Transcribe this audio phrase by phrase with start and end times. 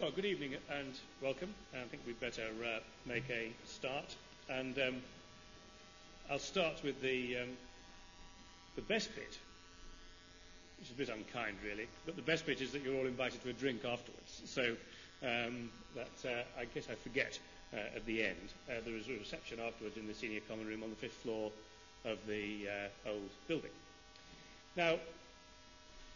[0.00, 1.52] Well, good evening and welcome.
[1.74, 4.16] I think we'd better uh, make a start.
[4.48, 4.96] And um,
[6.30, 7.48] I'll start with the, um,
[8.76, 9.38] the best bit,
[10.78, 11.86] which is a bit unkind, really.
[12.06, 14.40] But the best bit is that you're all invited to a drink afterwards.
[14.46, 14.74] So
[15.22, 17.38] um, that uh, I guess I forget
[17.74, 18.54] uh, at the end.
[18.70, 21.52] Uh, there is a reception afterwards in the senior common room on the fifth floor
[22.06, 22.68] of the
[23.06, 23.70] uh, old building.
[24.78, 24.94] Now,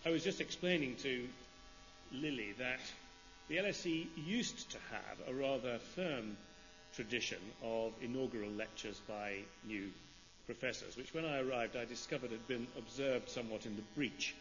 [0.06, 1.28] I was just explaining to
[2.14, 2.80] Lilie that
[3.48, 6.36] the LSE used to have a rather firm
[6.94, 9.90] tradition of inaugural lectures by new
[10.46, 14.34] professors, which when I arrived I discovered had been observed somewhat in the breach.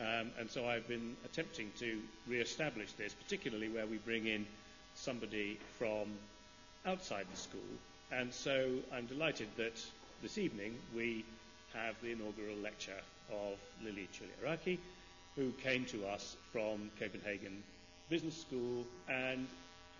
[0.00, 4.46] Um, and so I've been attempting to re-establish this, particularly where we bring in
[4.94, 6.08] somebody from
[6.86, 7.60] outside the school.
[8.10, 9.80] And so I'm delighted that
[10.22, 11.24] this evening we
[11.74, 13.00] have the inaugural lecture
[13.30, 14.78] of Lilie Chouliaraki,
[15.36, 17.62] who came to us from Copenhagen
[18.08, 19.46] business school and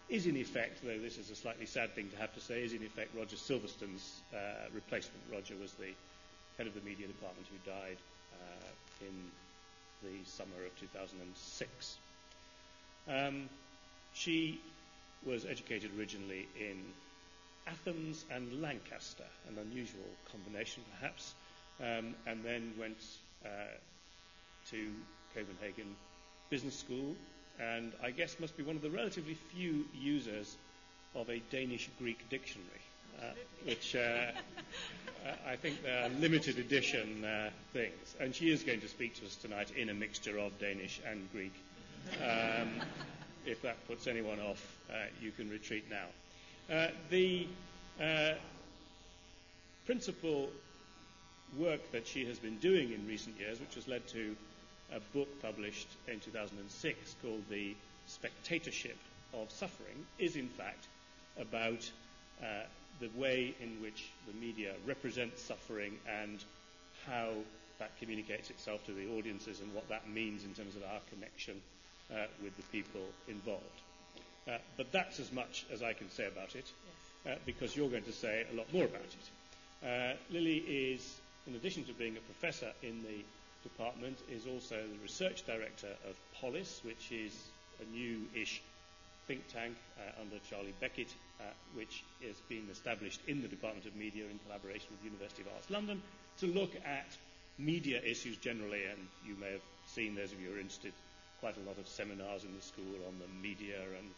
[0.09, 2.73] is in effect, though this is a slightly sad thing to have to say, is
[2.73, 4.39] in effect Roger Silverstone's uh,
[4.75, 5.20] replacement.
[5.33, 5.92] Roger was the
[6.56, 7.98] head of the media department who died
[8.33, 9.14] uh, in
[10.03, 11.97] the summer of 2006.
[13.09, 13.48] Um,
[14.14, 14.61] she
[15.27, 16.77] was educated originally in
[17.67, 21.34] Athens and Lancaster, an unusual combination perhaps,
[21.81, 22.97] um, and then went
[23.45, 23.48] uh,
[24.70, 24.89] to
[25.34, 25.95] Copenhagen
[26.51, 27.14] Business School
[27.61, 30.56] and I guess must be one of the relatively few users
[31.14, 32.69] of a Danish Greek dictionary,
[33.20, 33.25] uh,
[33.64, 34.31] which uh,
[35.47, 38.17] I think are limited edition uh, things.
[38.20, 41.29] And she is going to speak to us tonight in a mixture of Danish and
[41.33, 41.55] Greek.
[42.23, 42.69] Um,
[43.47, 46.75] if that puts anyone off, uh, you can retreat now.
[46.75, 47.47] Uh, the
[48.01, 48.33] uh,
[49.86, 50.51] principal
[51.56, 54.36] work that she has been doing in recent years, which has led to
[54.94, 57.75] a book published in 2006 called The
[58.06, 58.97] Spectatorship
[59.34, 60.86] of Suffering is, in fact,
[61.39, 61.91] about
[62.42, 62.64] uh,
[63.00, 66.42] the way in which the media represents suffering and
[67.07, 67.30] how
[67.79, 71.61] that communicates itself to the audiences and what that means in terms of our connection
[72.13, 73.63] uh, with the people involved.
[74.48, 76.64] Uh, but that's as much as I can say about it,
[77.27, 77.34] yes.
[77.34, 79.86] uh, because you're going to say a lot more about it.
[79.86, 80.64] Uh, Lilie
[80.95, 83.23] is, in addition to being a professor in the
[83.68, 87.34] department is also the research director of Polis, which is
[87.80, 88.62] a new-ish
[89.27, 93.95] think tank uh, under Charlie Beckett, uh, which has been established in the Department of
[93.95, 96.02] Media in collaboration with the University of Arts London
[96.40, 97.07] to look at
[97.58, 98.84] media issues generally.
[98.84, 100.92] And you may have seen, those of you who are interested,
[101.40, 104.08] quite a lot of seminars in the school on the media and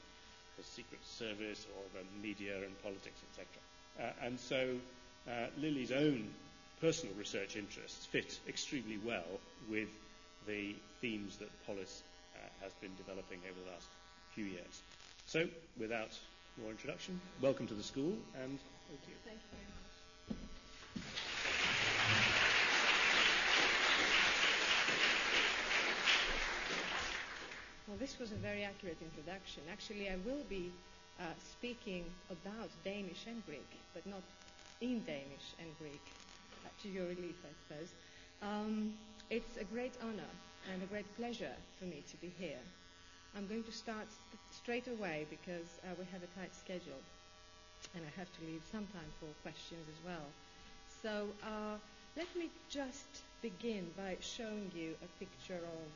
[0.56, 3.46] the Secret Service or the media and politics, etc.
[3.98, 4.76] Uh, and so
[5.28, 6.30] uh, Lilie's own
[6.80, 9.88] personal research interests fit extremely well with
[10.46, 12.02] the themes that Polis
[12.34, 13.86] uh, has been developing over the last
[14.34, 14.80] few years.
[15.26, 15.46] So,
[15.78, 16.18] without
[16.60, 18.58] more introduction, welcome to the school and
[18.88, 19.14] thank you.
[19.24, 19.76] Thank you very much.
[27.86, 29.62] Well, this was a very accurate introduction.
[29.70, 30.70] Actually, I will be
[31.18, 31.24] uh,
[31.58, 34.22] speaking about Danish and Greek, but not
[34.80, 36.00] in Danish and Greek
[36.82, 37.90] to your relief, I suppose.
[38.42, 38.94] Um,
[39.30, 40.32] it's a great honor
[40.72, 42.60] and a great pleasure for me to be here.
[43.36, 47.00] I'm going to start st- straight away because uh, we have a tight schedule
[47.94, 50.26] and I have to leave some time for questions as well.
[51.02, 51.76] So uh,
[52.16, 55.88] let me just begin by showing you a picture of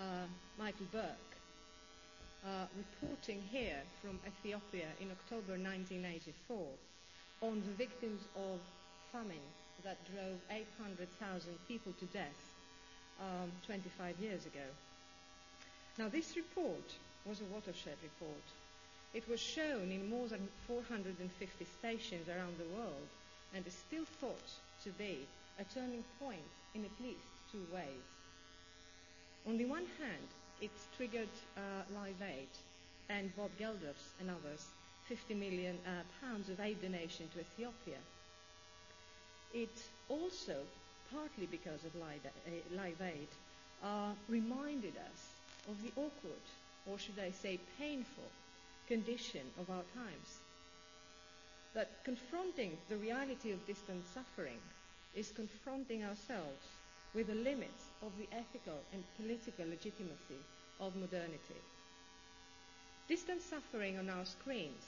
[0.00, 0.26] uh,
[0.58, 1.18] Michael Buerk.
[2.44, 6.58] Uh, reporting here from Ethiopia in October 1984
[7.42, 8.60] on the victims of
[9.12, 9.46] famine
[9.84, 12.40] that drove 800,000 people to death
[13.20, 14.66] um, 25 years ago.
[15.98, 16.86] Now, this report
[17.26, 18.46] was a watershed report.
[19.12, 23.08] It was shown in more than 450 stations around the world
[23.54, 24.48] and is still thought
[24.84, 25.18] to be
[25.60, 28.06] a turning point in at least two ways.
[29.46, 30.28] On the one hand,
[30.60, 31.60] it triggered uh,
[31.94, 32.48] Live Aid
[33.10, 34.64] and Bob Geldof's and others
[35.12, 35.90] 50 million uh,
[36.24, 37.98] pounds of aid donation to Ethiopia.
[39.52, 39.78] It
[40.08, 40.56] also,
[41.10, 43.28] partly because of Live uh, Aid,
[43.82, 45.20] uh, reminded us
[45.68, 46.40] of the awkward,
[46.86, 48.32] or should I say painful,
[48.88, 50.40] condition of our times.
[51.74, 54.60] That confronting the reality of distant suffering
[55.12, 56.64] is confronting ourselves
[57.12, 60.40] with the limits of the ethical and political legitimacy
[60.80, 61.60] of modernity.
[63.08, 64.84] Distant suffering on our screens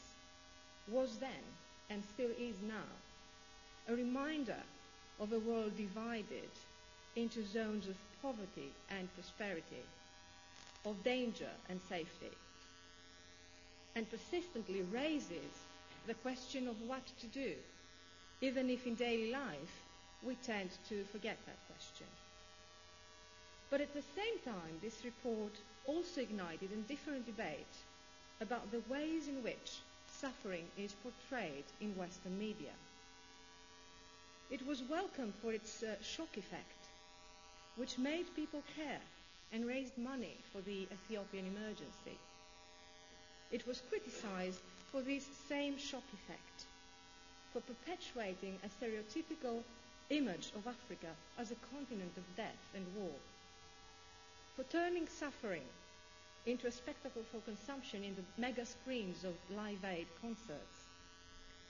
[0.89, 1.45] was then
[1.91, 2.89] and still is now
[3.89, 4.63] a reminder
[5.21, 6.51] of a world divided
[7.17, 9.85] into zones of poverty and prosperity.
[10.87, 12.31] of danger and safety,
[13.97, 15.53] and persistently raises
[16.07, 17.53] the question of what to do,
[18.43, 19.75] even if in daily life
[20.23, 22.07] we tend to forget that question.
[23.71, 25.53] But at the same time, this report
[25.87, 27.75] also ignited a different debate
[28.41, 29.81] about the ways in which
[30.25, 32.73] suffering is portrayed in Western media.
[34.51, 36.81] It was welcome for its uh, shock effect,
[37.77, 39.05] which made people care
[39.53, 42.17] and raised money for the Ethiopian emergency.
[43.53, 44.61] It was criticized
[44.91, 46.59] for this same shock effect,
[47.53, 49.63] for perpetuating a stereotypical
[50.09, 53.17] image of Africa as a continent of death and war,
[54.57, 55.69] for turning suffering
[56.47, 60.77] into a spectacle for consumption in the mega screens of Live Aid concerts,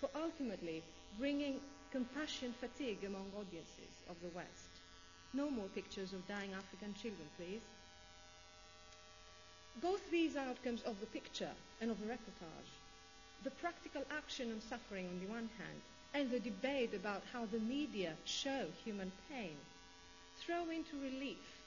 [0.01, 0.83] for ultimately
[1.19, 1.61] bringing
[1.93, 4.73] compassion fatigue among audiences of the West.
[5.33, 7.63] No more pictures of dying African children, please.
[9.81, 11.51] Both these outcomes of the picture
[11.81, 12.73] and of the reportage,
[13.45, 15.81] the practical action on suffering on the one hand,
[16.15, 19.57] and the debate about how the media show human pain,
[20.39, 21.63] throw into relief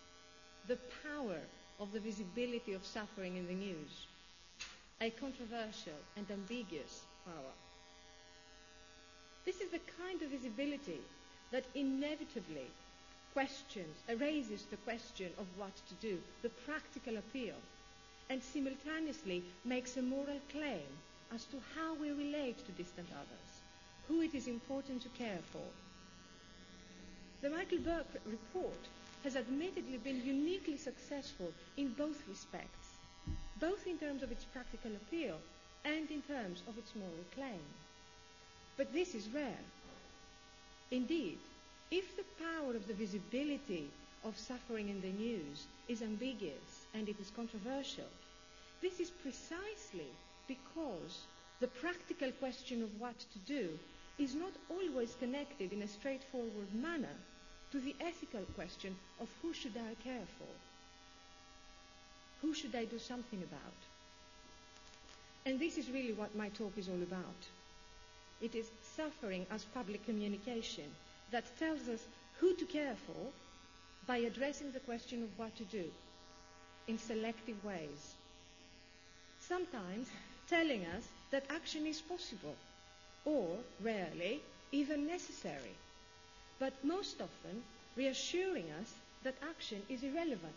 [0.68, 1.40] the power
[1.80, 4.08] of the visibility of suffering in the news,
[5.02, 7.54] a controversial and ambiguous power.
[9.46, 11.00] This is the kind of visibility
[11.52, 12.72] that inevitably
[13.34, 17.56] questions, raises the question of what to do, the practical appeal,
[18.30, 20.90] and simultaneously makes a moral claim
[21.34, 23.62] as to how we relate to distant others,
[24.08, 25.68] who it is important to care for.
[27.42, 28.88] The Michael Buerk report
[29.28, 32.88] has admittedly been uniquely successful in both respects,
[33.60, 35.36] both in terms of its practical appeal
[35.84, 37.60] and in terms of its moral claim.
[38.78, 39.66] But this is rare.
[40.92, 41.40] Indeed,
[41.92, 43.92] if the power of the visibility
[44.24, 48.08] of suffering in the news is ambiguous and it is controversial,
[48.82, 50.16] this is precisely
[50.48, 51.28] because
[51.60, 53.78] the practical question of what to do
[54.18, 57.18] is not always connected in a straightforward manner
[57.72, 60.48] to the ethical question of who should I care for?
[62.48, 63.78] Who should I do something about?
[65.46, 67.42] And this is really what my talk is all about.
[68.42, 70.86] It is suffering as public communication
[71.32, 72.02] that tells us
[72.40, 73.32] who to care for
[74.06, 75.84] by addressing the question of what to do
[76.88, 78.14] in selective ways.
[79.42, 80.08] Sometimes
[80.50, 82.56] telling us that action is possible,
[83.26, 84.40] or rarely
[84.72, 85.76] even necessary
[86.60, 87.64] but most often
[87.96, 88.94] reassuring us
[89.24, 90.56] that action is irrelevant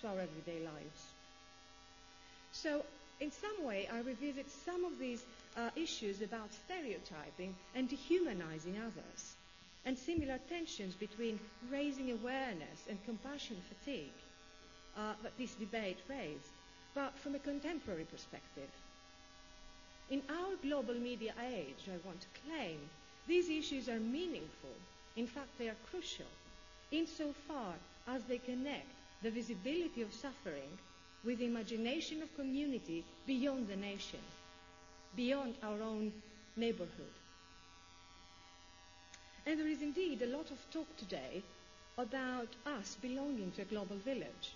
[0.00, 1.14] to our everyday lives.
[2.52, 2.84] So,
[3.20, 5.24] in some way, I revisit some of these
[5.56, 9.36] uh, issues about stereotyping and dehumanizing others,
[9.84, 11.40] and similar tensions between
[11.70, 14.20] raising awareness and compassion fatigue
[14.96, 16.52] uh, that this debate raised,
[16.94, 18.70] but from a contemporary perspective.
[20.08, 22.90] In our global media age, I want to claim,
[23.26, 24.76] these issues are meaningful
[25.16, 26.26] in fact, they are crucial
[26.92, 27.74] insofar
[28.06, 28.86] as they connect
[29.22, 30.78] the visibility of suffering
[31.24, 34.20] with the imagination of community beyond the nation,
[35.16, 36.12] beyond our own
[36.56, 37.14] neighborhood.
[39.46, 41.42] And there is indeed a lot of talk today
[41.98, 44.54] about us belonging to a global village,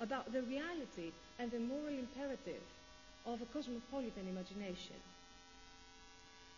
[0.00, 2.62] about the reality and the moral imperative
[3.26, 4.96] of a cosmopolitan imagination.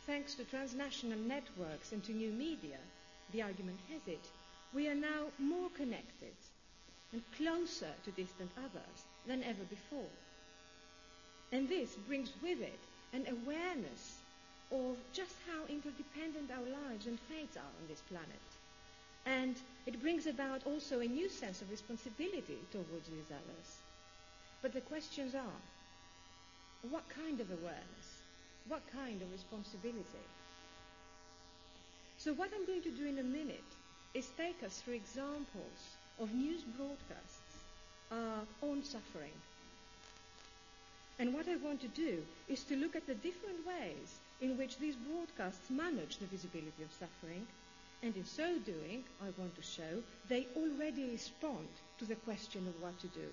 [0.07, 2.79] Thanks to transnational networks and to new media,
[3.32, 4.26] the argument has it,
[4.75, 6.34] we are now more connected
[7.12, 10.10] and closer to distant others than ever before.
[11.52, 12.80] And this brings with it
[13.12, 14.18] an awareness
[14.70, 18.49] of just how interdependent our lives and fates are on this planet.
[19.26, 19.56] And
[19.87, 23.68] it brings about also a new sense of responsibility towards these others.
[24.62, 25.60] But the questions are
[26.88, 28.22] what kind of awareness?
[28.68, 30.25] What kind of responsibility?
[32.23, 33.65] So what I'm going to do in a minute
[34.12, 35.81] is take us through examples
[36.21, 37.65] of news broadcasts
[38.12, 39.33] uh, on suffering.
[41.19, 44.77] And what I want to do is to look at the different ways in which
[44.77, 47.47] these broadcasts manage the visibility of suffering,
[48.03, 51.69] and in so doing, I want to show they already respond
[52.00, 53.29] to the question of what to do.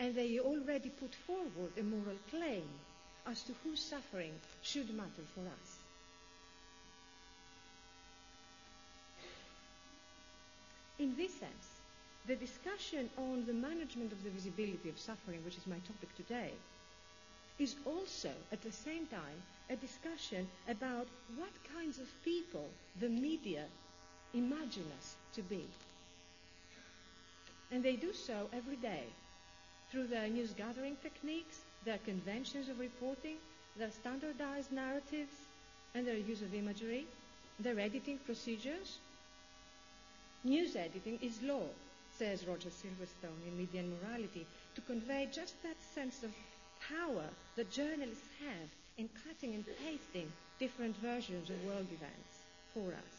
[0.00, 2.66] And they already put forward a moral claim
[3.28, 5.79] as to whose suffering should matter for us.
[11.00, 11.66] In this sense,
[12.26, 16.50] the discussion on the management of the visibility of suffering, which is my topic today,
[17.58, 19.40] is also at the same time
[19.70, 22.68] a discussion about what kinds of people
[23.00, 23.64] the media
[24.34, 25.64] imagine us to be.
[27.72, 29.04] And they do so every day
[29.90, 33.36] through their news gathering techniques, their conventions of reporting,
[33.78, 35.32] their standardized narratives,
[35.94, 37.06] and their use of imagery,
[37.58, 38.98] their editing procedures.
[40.42, 41.66] News editing is law,
[42.16, 46.30] says Roger Silverstone in Media and Morality, to convey just that sense of
[46.88, 47.24] power
[47.56, 52.34] that journalists have in cutting and pasting different versions of world events
[52.72, 53.16] for us.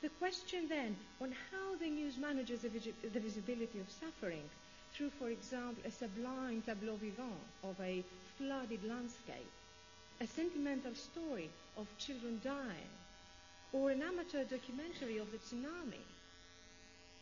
[0.00, 4.48] The question then on how the news manages the, the visibility of suffering
[4.94, 8.02] through, for example, a sublime tableau vivant of a
[8.38, 9.52] flooded landscape,
[10.22, 12.92] a sentimental story of children dying,
[13.72, 16.04] or an amateur documentary of the tsunami,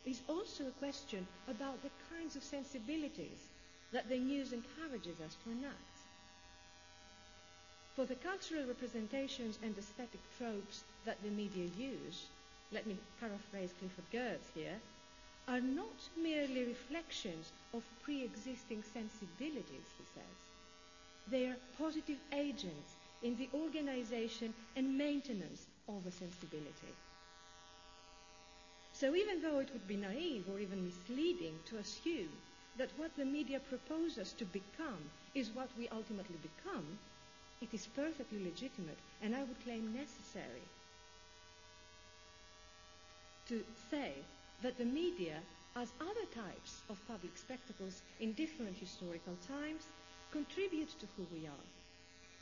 [0.05, 3.49] is also a question about the kinds of sensibilities
[3.93, 5.97] that the news encourages us to enact.
[7.97, 12.27] For the cultural representations and aesthetic tropes that the media use,
[12.71, 14.79] let me paraphrase Clifford Geertz here,
[15.49, 20.37] are not merely reflections of pre existing sensibilities, he says.
[21.31, 26.95] They are positive agents in the organization and maintenance of a sensibility.
[28.93, 32.33] So even though it would be naive or even misleading to assume
[32.77, 36.99] that what the media propose us to become is what we ultimately become,
[37.61, 40.69] it is perfectly legitimate and I would claim necessary
[43.49, 44.25] to say
[44.63, 45.37] that the media,
[45.77, 49.85] as other types of public spectacles in different historical times,
[50.31, 51.67] contribute to who we are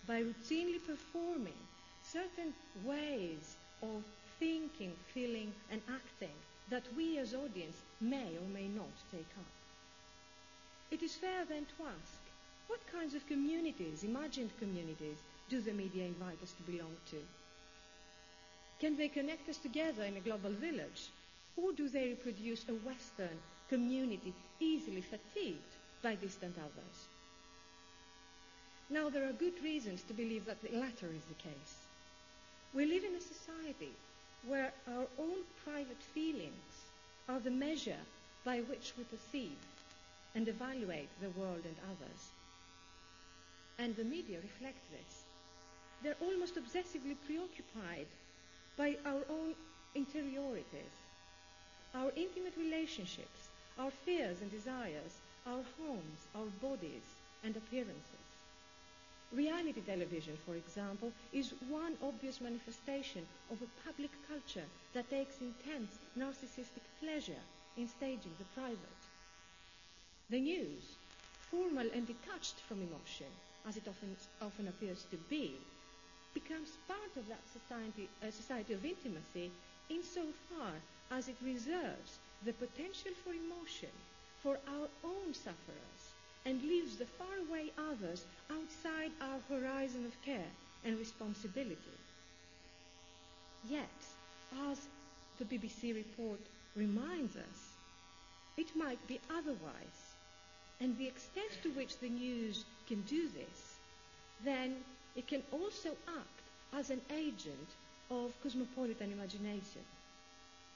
[0.06, 1.58] by routinely performing
[2.14, 2.54] certain
[2.84, 4.02] ways of
[4.38, 6.36] thinking, feeling, and acting
[6.70, 9.52] that we as audience may or may not take up.
[10.92, 12.20] It is fair then to ask,
[12.68, 15.18] what kinds of communities, imagined communities,
[15.50, 17.16] do the media invite us to belong to?
[18.80, 21.10] Can they connect us together in a global village?
[21.56, 26.96] Or do they reproduce a Western community easily fatigued by distant others?
[28.90, 31.83] Now, there are good reasons to believe that the latter is the case.
[32.74, 33.92] We live in a society
[34.48, 36.74] where our own private feelings
[37.28, 38.02] are the measure
[38.44, 39.56] by which we perceive
[40.34, 42.20] and evaluate the world and others.
[43.78, 45.22] And the media reflect this.
[46.02, 48.06] They're almost obsessively preoccupied
[48.76, 49.54] by our own
[49.94, 50.94] interiorities,
[51.94, 55.14] our intimate relationships, our fears and desires,
[55.46, 57.06] our homes, our bodies,
[57.44, 58.23] and appearances.
[59.34, 65.98] Reality television, for example, is one obvious manifestation of a public culture that takes intense
[66.16, 67.42] narcissistic pleasure
[67.76, 69.02] in staging the private.
[70.30, 70.98] The news,
[71.50, 73.26] formal and detached from emotion,
[73.66, 75.66] as it often, often appears to be,
[76.32, 79.52] becomes part of that society, uh, society of intimacy
[79.88, 80.74] insofar
[81.10, 83.90] as it reserves the potential for emotion
[84.42, 86.03] for our own sufferers
[86.46, 90.50] and leaves the faraway others outside our horizon of care
[90.84, 91.76] and responsibility.
[93.68, 93.88] Yet,
[94.70, 94.78] as
[95.38, 96.40] the BBC report
[96.76, 97.58] reminds us,
[98.56, 100.00] it might be otherwise.
[100.80, 103.74] And the extent to which the news can do this,
[104.44, 104.76] then
[105.16, 106.40] it can also act
[106.74, 107.68] as an agent
[108.10, 109.82] of cosmopolitan imagination.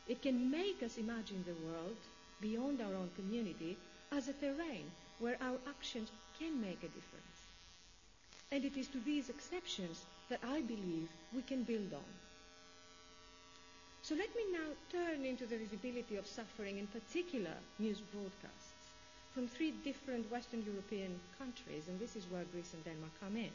[0.09, 1.97] It can make us imagine the world
[2.41, 3.77] beyond our own community
[4.13, 7.39] as a terrain where our actions can make a difference.
[8.51, 12.11] And it is to these exceptions that I believe we can build on.
[14.03, 18.73] So let me now turn into the visibility of suffering in particular news broadcasts
[19.35, 23.53] from three different Western European countries, and this is where Greece and Denmark come in.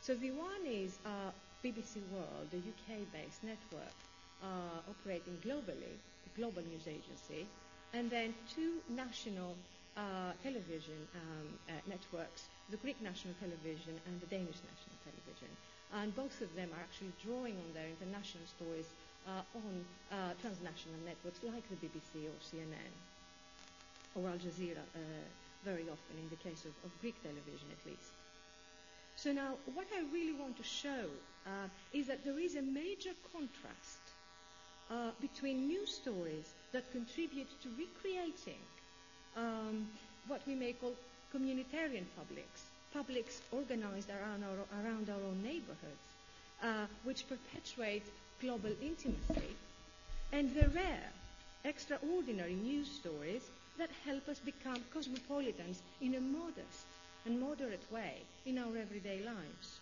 [0.00, 1.30] So the one is uh,
[1.62, 3.94] BBC World, a UK-based network
[4.42, 5.94] uh, operating globally,
[6.26, 7.46] a global news agency,
[7.92, 9.54] and then two national
[10.42, 15.50] television um, uh, networks, the Greek National Television and the Danish National Television.
[15.94, 18.90] And both of them are actually drawing on their international stories
[19.26, 22.92] uh, on uh, transnational networks like the BBC or CNN
[24.14, 24.98] or Al Jazeera, uh,
[25.64, 28.14] very often in the case of, of, Greek television at least.
[29.16, 31.06] So now, what I really want to show
[31.46, 34.02] uh, is that there is a major contrast
[35.20, 38.60] between news stories that contribute to recreating
[39.36, 39.86] um,
[40.28, 40.92] what we may call
[41.34, 42.62] communitarian publics,
[42.92, 46.06] publics organized around our, around our own neighborhoods,
[46.62, 48.04] uh, which perpetuate
[48.40, 49.56] global intimacy,
[50.32, 51.10] and the rare,
[51.64, 53.42] extraordinary news stories
[53.78, 56.86] that help us become cosmopolitans in a modest
[57.26, 59.80] and moderate way in our everyday lives.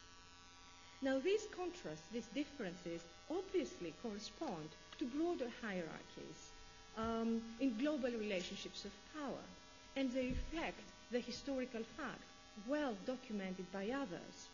[1.02, 4.68] Now, these contrasts, these differences, obviously correspond
[4.98, 6.51] to broader hierarchies
[6.98, 9.44] um, in global relationships of power,
[9.96, 10.80] and they reflect
[11.10, 12.22] the historical fact,
[12.66, 14.48] well documented by others,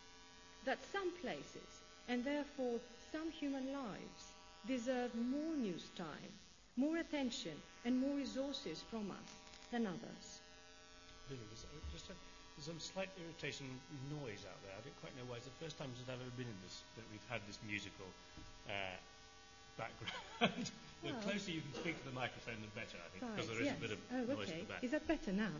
[0.64, 2.78] that some places, and therefore
[3.12, 4.22] some human lives,
[4.66, 6.32] deserve more news time,
[6.76, 7.54] more attention,
[7.84, 9.30] and more resources from us
[9.70, 10.24] than others.
[11.28, 12.14] There's, uh, just a,
[12.56, 13.66] there's some slight irritation
[14.10, 14.74] noise out there.
[14.74, 15.36] I don't quite know why.
[15.36, 18.08] It's the first time since I've ever been in this that we've had this musical
[18.68, 18.96] uh,
[19.78, 20.70] background.
[21.02, 23.56] the Well- closer you can speak to the microphone, the better, I think, because Right,
[23.56, 23.78] there is yes.
[23.78, 24.52] a bit of oh, noise okay.
[24.52, 24.84] at the back.
[24.84, 25.54] Is that better now?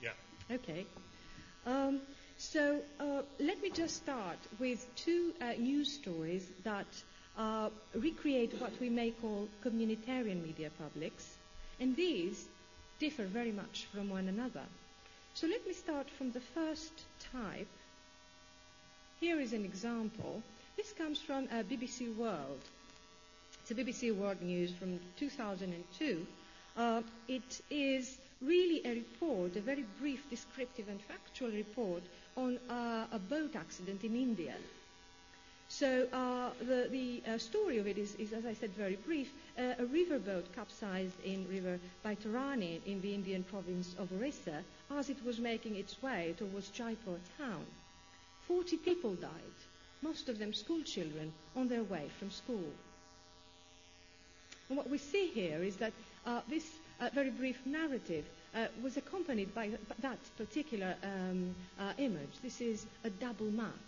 [0.00, 0.12] Yeah.
[0.50, 0.86] Okay.
[1.66, 2.00] Um,
[2.38, 6.86] so uh, let me just start with two uh, news stories that
[7.36, 11.26] uh, recreate what we may call communitarian media publics,
[11.80, 12.46] and these
[13.00, 14.62] differ very much from one another.
[15.34, 16.92] So let me start from the first
[17.32, 17.68] type.
[19.20, 20.42] Here is an example.
[20.76, 22.60] This comes from uh, BBC World.
[23.68, 26.24] A BBC World News from 2002.
[26.76, 32.04] Uh, it is really a report, a very brief, descriptive, and factual report
[32.36, 34.54] on uh, a boat accident in India.
[35.68, 39.32] So uh, the, the uh, story of it is, is, as I said, very brief.
[39.58, 44.62] Uh, a riverboat capsized in River Baitarani in the Indian province of Orissa
[44.96, 47.66] as it was making its way towards Jajpur town.
[48.46, 49.56] Forty people died,
[50.02, 52.62] most of them school children, on their way from school.
[54.68, 55.92] And what we see here is that
[56.26, 56.64] uh, this
[57.00, 62.40] uh, very brief narrative uh, was accompanied by th- that particular um, uh, image.
[62.42, 63.78] This is a double map,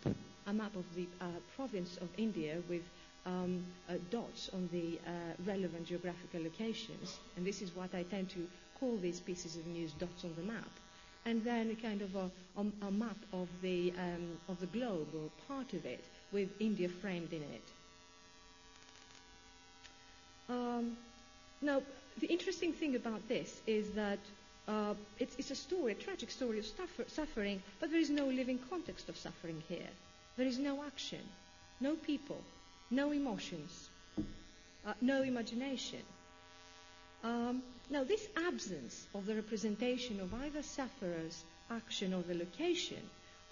[0.47, 1.25] a map of the uh,
[1.56, 2.82] province of India with
[3.26, 4.99] um, uh, dots on the
[5.44, 7.18] relevant geographical locations.
[7.37, 8.47] And this is what I tend to
[8.78, 10.70] call these pieces of news dots on the map.
[11.26, 15.08] And then a kind of a, a, a map of the, um, of the globe
[15.14, 17.62] or part of it with India framed in it.
[20.48, 20.96] Um,
[21.60, 21.82] now,
[22.20, 24.18] the interesting thing about this is that
[24.66, 28.26] uh, it's, it's a story, a tragic story of suffer- suffering, but there is no
[28.26, 29.88] living context of suffering here.
[30.36, 31.20] There is no action,
[31.80, 32.40] no people,
[32.90, 33.88] no emotions,
[34.87, 36.02] uh, no imagination.
[37.24, 43.02] Um, now, this absence of the representation of either sufferer's action or the location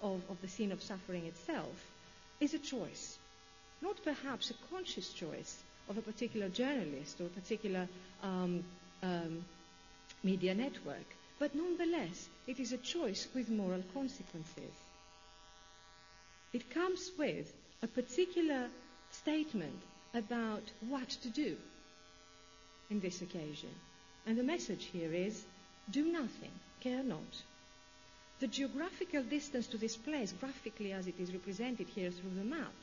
[0.01, 1.75] of, of the scene of suffering itself
[2.39, 3.17] is a choice,
[3.81, 5.57] not perhaps a conscious choice
[5.89, 7.87] of a particular journalist or a particular
[8.23, 8.63] um,
[9.03, 9.43] um,
[10.23, 11.05] media network,
[11.39, 14.73] but nonetheless, it is a choice with moral consequences.
[16.53, 17.51] It comes with
[17.83, 18.67] a particular
[19.11, 19.79] statement
[20.13, 21.55] about what to do
[22.89, 23.69] in this occasion.
[24.25, 25.43] And the message here is
[25.91, 27.43] do nothing, care not.
[28.39, 32.73] The geographical distance to this place, graphically as it is represented here through the map,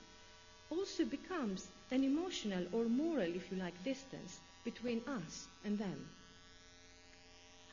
[0.76, 6.08] also becomes an emotional or moral, if you like, distance between us and them.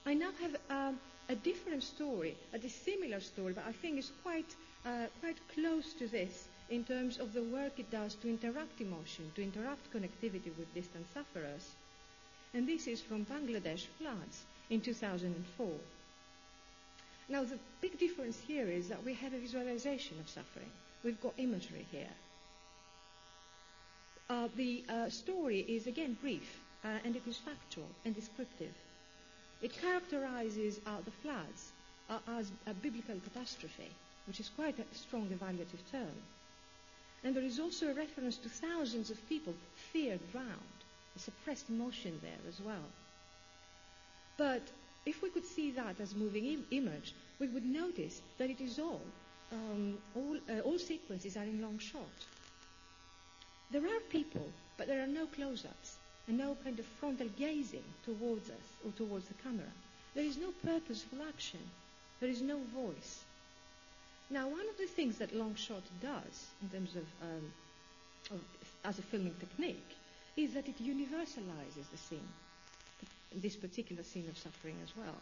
[0.06, 0.58] I now have
[1.30, 6.08] a different story, a dissimilar story, but I think is quite, uh, quite close to
[6.08, 10.74] this in terms of the work it does to interrupt emotion, to interrupt connectivity with
[10.74, 11.72] distant sufferers.
[12.54, 15.68] And this is from Bangladesh floods in 2004.
[17.30, 20.70] Now, the big difference here is that we have a visualization of suffering.
[21.04, 22.14] We've got imagery here.
[24.32, 28.74] Uh, the uh, story is again brief uh, and it is factual and descriptive.
[29.62, 31.74] It characterizes uh, the floods
[32.10, 33.91] uh, as a biblical catastrophe,
[34.28, 36.15] which is quite a strong evaluative term.
[37.26, 39.54] And there is also a reference to thousands of people
[39.91, 40.80] feared drowned,
[41.17, 42.88] a suppressed emotion there as well.
[44.38, 44.62] But
[45.06, 48.80] if we could see that as moving Im- image, we would notice that it is
[48.80, 49.02] all,
[49.52, 52.08] um, all, uh, all sequences are in long shot.
[53.71, 55.95] There are people, but there are no close-ups
[56.27, 59.71] and no kind of frontal gazing towards us or towards the camera.
[60.13, 61.60] There is no purposeful action.
[62.19, 63.23] There is no voice.
[64.29, 67.53] Now, one of the things that long shot does in terms of, um,
[68.31, 68.39] of
[68.86, 69.95] as a filming technique
[70.38, 72.27] is that it universalizes the scene,
[73.36, 75.17] this particular scene of suffering as well.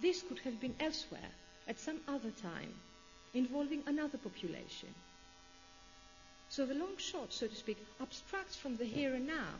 [0.00, 1.30] This could have been elsewhere
[1.68, 2.72] at some other time,
[3.34, 4.94] involving another population.
[6.48, 9.54] So the long shot, so to speak, abstracts from the here and now.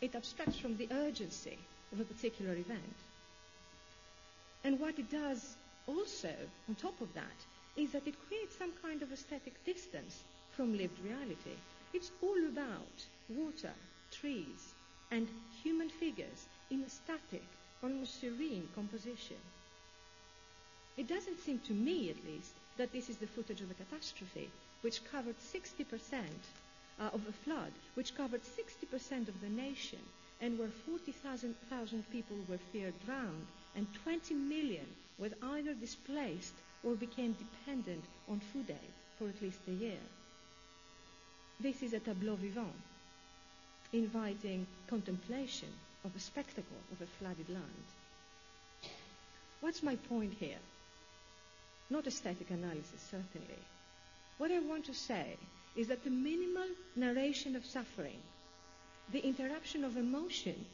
[0.00, 1.58] It abstracts from the urgency
[1.92, 2.96] of a particular event.
[4.64, 6.32] And what it does also,
[6.68, 7.38] on top of that,
[7.76, 10.18] is that it creates some kind of aesthetic distance
[10.52, 11.56] from lived reality.
[11.92, 13.72] It's all about water,
[14.10, 14.74] trees,
[15.10, 15.28] and
[15.62, 17.44] human figures in a static,
[17.82, 19.36] almost serene composition.
[20.96, 24.50] It doesn't seem to me, at least, that this is the footage of a catastrophe,
[24.82, 25.84] which covered 60%
[27.00, 29.98] uh, of a flood, which covered 60% of the nation,
[30.40, 31.54] and where 40,000
[32.10, 34.86] people were feared drowned, and 20 million
[35.18, 40.00] were either displaced or became dependent on food aid for at least a year.
[41.60, 42.72] This is a tableau vivant,
[43.92, 45.68] inviting contemplation
[46.04, 47.86] of a spectacle of a flooded land.
[49.60, 50.56] What's my point here?
[51.90, 53.58] Not aesthetic analysis, certainly.
[54.40, 55.36] What I want to say
[55.76, 58.16] is that the minimal narration of suffering,
[59.12, 60.64] the interruption of emotion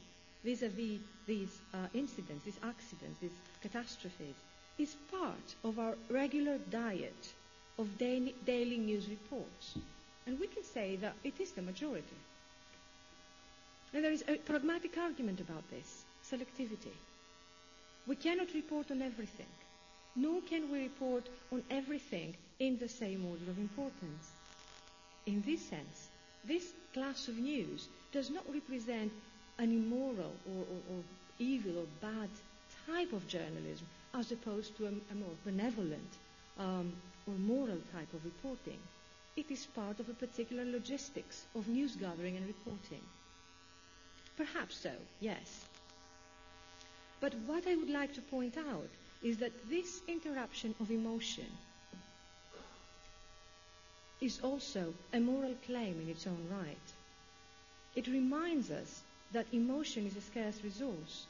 [0.45, 4.35] vis-à-vis these uh, incidents, these accidents, these catastrophes,
[4.77, 7.33] is part of our regular diet
[7.77, 9.75] of daily, daily news reports.
[10.25, 12.19] And we can say that it is the majority.
[13.93, 16.95] And there is a pragmatic argument about this selectivity.
[18.07, 19.51] We cannot report on everything,
[20.17, 24.31] nor can we report on everything in the same order of importance.
[25.27, 26.07] In this sense,
[26.43, 29.11] this class of news does not represent
[29.59, 31.03] an immoral or, or, or
[31.39, 32.29] evil or bad
[32.87, 36.13] type of journalism as opposed to a, a more benevolent
[36.59, 36.91] um,
[37.27, 38.79] or moral type of reporting.
[39.35, 43.01] It is part of a particular logistics of news gathering and reporting.
[44.35, 45.65] Perhaps so, yes.
[47.19, 48.89] But what I would like to point out
[49.21, 51.47] is that this interruption of emotion
[54.21, 56.93] is also a moral claim in its own right.
[57.95, 59.01] It reminds us
[59.31, 61.27] that emotion is a scarce resource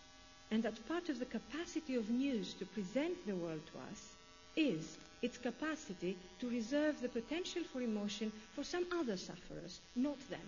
[0.52, 4.16] and that part of the capacity of news to present the world to us
[4.56, 10.48] is its capacity to reserve the potential for emotion for some other sufferers, not them,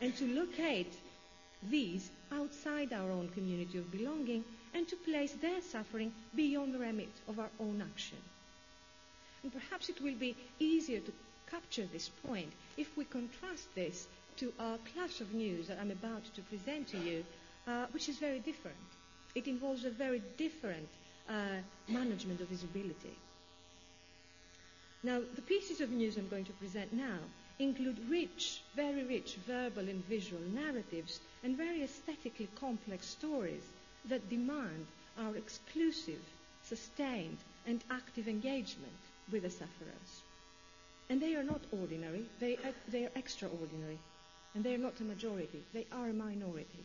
[0.00, 0.94] and to locate
[1.68, 4.44] these outside our own community of belonging
[4.74, 8.18] and to place their suffering beyond the remit of our own action.
[9.42, 11.12] And perhaps it will be easier to
[11.50, 16.22] capture this point if we contrast this to our class of news that I'm about
[16.34, 17.24] to present to you,
[17.66, 18.76] uh, which is very different.
[19.34, 20.88] It involves a very different
[21.28, 21.32] uh,
[21.88, 23.16] management of visibility.
[25.02, 27.18] Now, the pieces of news I'm going to present now
[27.60, 33.62] include rich, very rich verbal and visual narratives and very aesthetically complex stories
[34.08, 34.86] that demand
[35.18, 36.20] our exclusive,
[36.64, 38.92] sustained, and active engagement
[39.30, 40.22] with the sufferers.
[41.10, 43.98] And they are not ordinary, they are, they are extraordinary.
[44.54, 46.84] And they are not a majority, they are a minority.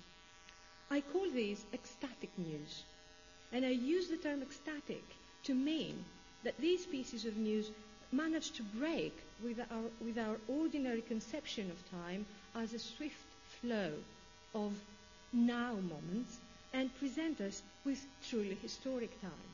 [0.91, 2.83] I call these ecstatic news.
[3.53, 5.03] And I use the term ecstatic
[5.43, 6.03] to mean
[6.43, 7.69] that these pieces of news
[8.11, 13.15] manage to break with our, with our ordinary conception of time as a swift
[13.61, 13.91] flow
[14.53, 14.73] of
[15.33, 16.37] now moments
[16.73, 19.51] and present us with truly historic time,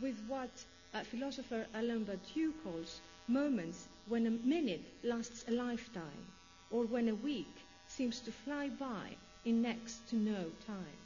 [0.00, 0.50] with what
[0.94, 6.24] uh, philosopher Alain Badiou calls moments when a minute lasts a lifetime,
[6.70, 7.54] or when a week
[7.88, 9.10] seems to fly by
[9.44, 10.98] in next to no time.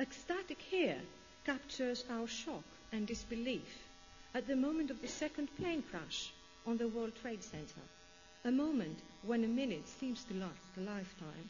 [0.00, 0.98] Ecstatic here
[1.46, 3.82] captures our shock and disbelief
[4.34, 6.32] at the moment of the second plane crash
[6.66, 7.82] on the World Trade Center,
[8.44, 11.48] a moment when a minute seems to last a lifetime.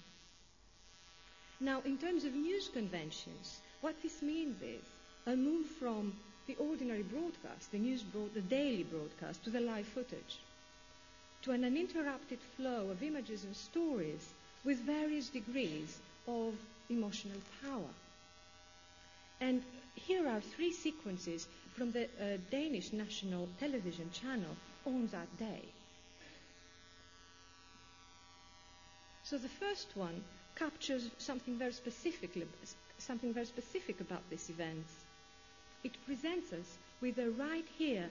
[1.60, 4.82] Now, in terms of news conventions, what this means is
[5.26, 6.14] a move from
[6.46, 10.38] the ordinary broadcast, the news broad, the daily broadcast, to the live footage,
[11.42, 14.32] to an uninterrupted flow of images and stories
[14.64, 16.54] with various degrees of
[16.88, 17.92] emotional power.
[19.40, 19.62] And
[19.94, 25.62] here are three sequences from the uh, Danish national television channel on that day.
[29.24, 30.22] So the first one
[30.56, 32.36] captures something very specific,
[32.98, 34.84] something very specific about this event.
[35.82, 38.08] It presents us with a right here,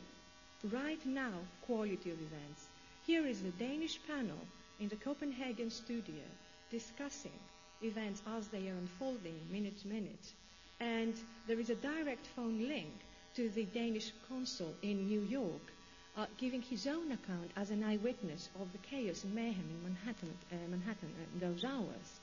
[0.71, 1.33] right now
[1.65, 2.65] quality of events.
[3.05, 4.39] Here is the Danish panel
[4.79, 6.23] in the Copenhagen studio
[6.71, 7.39] discussing
[7.81, 10.33] events as they are unfolding minute to minute.
[10.79, 11.13] And
[11.47, 12.93] there is a direct phone link
[13.35, 15.71] to the Danish consul in New York,
[16.15, 20.33] uh, giving his own account as an eyewitness of the chaos and mayhem in Manhattan,
[20.51, 22.19] uh, Manhattan in those hours.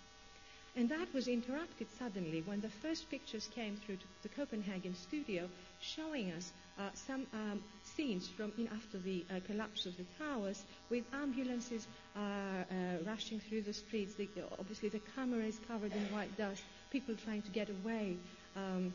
[0.76, 5.48] And that was interrupted suddenly when the first pictures came through to the Copenhagen studio
[5.80, 10.62] showing us uh, some um, scenes from in after the uh, collapse of the towers
[10.88, 11.86] with ambulances
[12.16, 12.64] uh, uh
[13.04, 14.14] rushing through the streets.
[14.14, 18.16] The, obviously, the camera is covered in white dust, people trying to get away
[18.56, 18.92] um,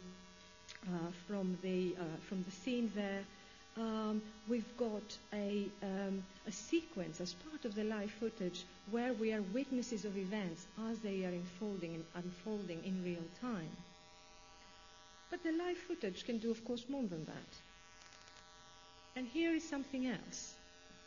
[0.87, 3.21] uh, from, the, uh, from the scene there
[3.77, 9.33] um, we've got a, um, a sequence as part of the live footage where we
[9.33, 13.69] are witnesses of events as they are unfolding and unfolding in real time.
[15.29, 17.51] But the live footage can do, of course, more than that.
[19.17, 20.53] And here is something else.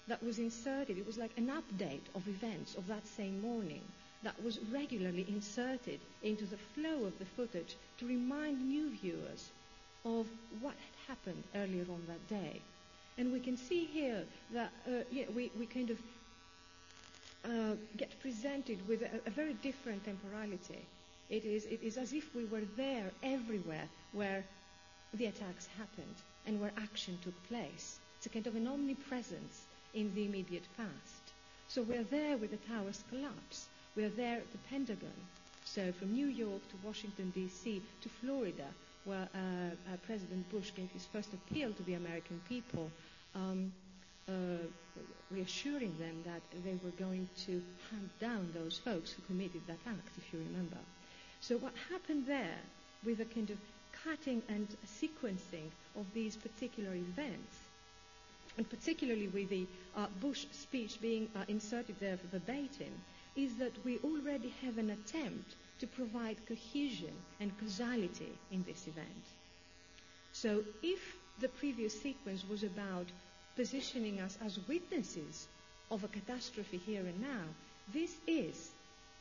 [0.09, 0.99] that was inserted.
[0.99, 3.83] It was like an update of events of that same morning
[4.23, 9.51] that was regularly inserted into the flow of the footage to remind new viewers
[10.05, 10.27] of
[10.61, 12.61] what had happened earlier on that day.
[13.17, 15.99] And we can see here that uh, yeah, we, we kind of
[17.45, 20.85] uh, get presented with a, a, very different temporality.
[21.31, 24.45] It is, it is as if we were there everywhere where
[25.15, 26.15] the attacks happened
[26.47, 27.99] and where action took place.
[28.17, 29.63] It's a kind of an omnipresence
[29.95, 31.33] in the immediate past.
[31.69, 33.67] So we're there with the towers collapse.
[33.99, 35.11] We're there at the Pentagon.
[35.65, 37.83] So from New York to Washington, D.C.
[38.03, 38.67] to Florida,
[39.05, 39.39] where uh,
[39.93, 42.93] uh, President Bush gave his first appeal to the American people,
[43.35, 43.73] um,
[44.29, 44.33] uh,
[45.33, 50.09] reassuring them that they were going to hunt down those folks who committed that act,
[50.17, 50.79] if you remember.
[51.41, 52.61] So what happened there
[53.05, 53.59] with a kind of
[54.05, 57.57] cutting and sequencing of these particular events,
[58.59, 62.93] and particularly with the uh, Bush speech being uh, inserted there for verbatim,
[63.39, 69.25] is that we already have an attempt to provide cohesion and causality in this event.
[70.33, 70.99] So if
[71.41, 73.07] the previous sequence was about
[73.55, 75.47] positioning us as witnesses
[75.91, 77.45] of a catastrophe here and now,
[77.95, 78.71] this is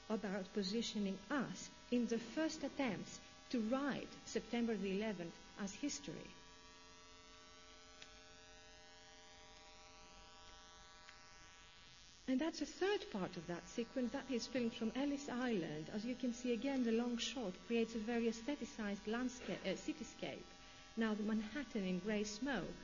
[0.09, 3.19] about positioning us in the first attempts
[3.51, 6.27] to write September the 11th as history.
[12.29, 14.11] And that's a third part of that sequence.
[14.11, 15.85] That is filmed from Ellis Island.
[15.95, 20.43] As you can see again, the long shot creates a very aestheticized landscape, uh, cityscape.
[20.97, 22.75] Now the Manhattan in grey smoke.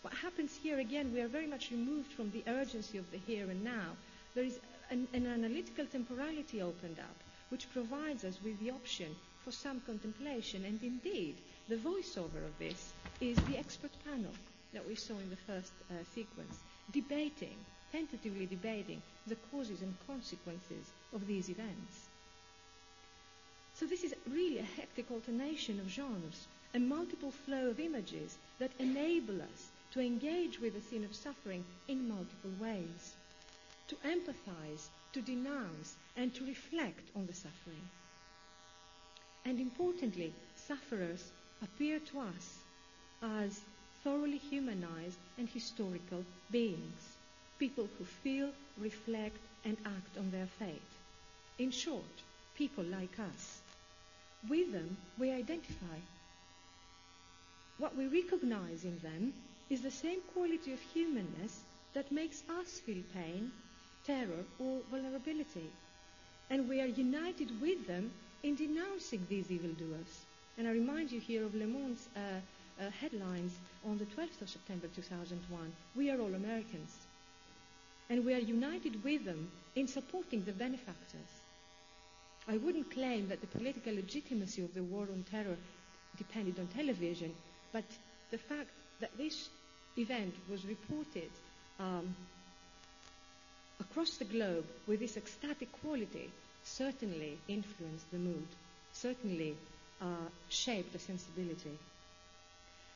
[0.00, 3.50] What happens here again, we are very much removed from the urgency of the here
[3.50, 3.94] and now.
[4.34, 4.58] There is
[4.90, 7.16] an, an analytical temporality opened up,
[7.50, 10.64] which provides us with the option for some contemplation.
[10.64, 11.36] And indeed,
[11.68, 14.32] the voiceover of this is the expert panel
[14.72, 16.56] that we saw in the first uh, sequence,
[16.90, 17.56] debating
[17.92, 22.08] tentatively debating the causes and consequences of these events.
[23.74, 28.72] So this is really a hectic alternation of genres, a multiple flow of images that
[28.78, 33.14] enable us to engage with the scene of suffering in multiple ways,
[33.88, 37.88] to empathize, to denounce, and to reflect on the suffering.
[39.44, 41.24] And importantly, sufferers
[41.62, 42.58] appear to us
[43.22, 43.60] as
[44.04, 47.17] thoroughly humanized and historical beings
[47.58, 50.80] people who feel, reflect, and act on their fate.
[51.58, 52.04] In short,
[52.56, 53.60] people like us.
[54.48, 55.98] With them, we identify.
[57.78, 59.32] What we recognize in them
[59.70, 61.60] is the same quality of humanness
[61.94, 63.50] that makes us feel pain,
[64.06, 65.68] terror, or vulnerability.
[66.50, 68.10] And we are united with them
[68.42, 70.24] in denouncing these evildoers.
[70.56, 72.20] And I remind you here of Le Monde's uh,
[72.80, 73.52] uh, headlines
[73.84, 76.94] on the 12th of September 2001 We are all Americans
[78.10, 81.30] and we are united with them in supporting the benefactors.
[82.48, 85.56] I wouldn't claim that the political legitimacy of the war on terror
[86.16, 87.32] depended on television,
[87.72, 87.84] but
[88.30, 89.48] the fact that this
[89.98, 91.30] event was reported
[91.78, 92.14] um,
[93.80, 96.30] across the globe with this ecstatic quality
[96.64, 98.46] certainly influenced the mood,
[98.92, 99.54] certainly
[100.00, 100.04] uh,
[100.48, 101.78] shaped the sensibility.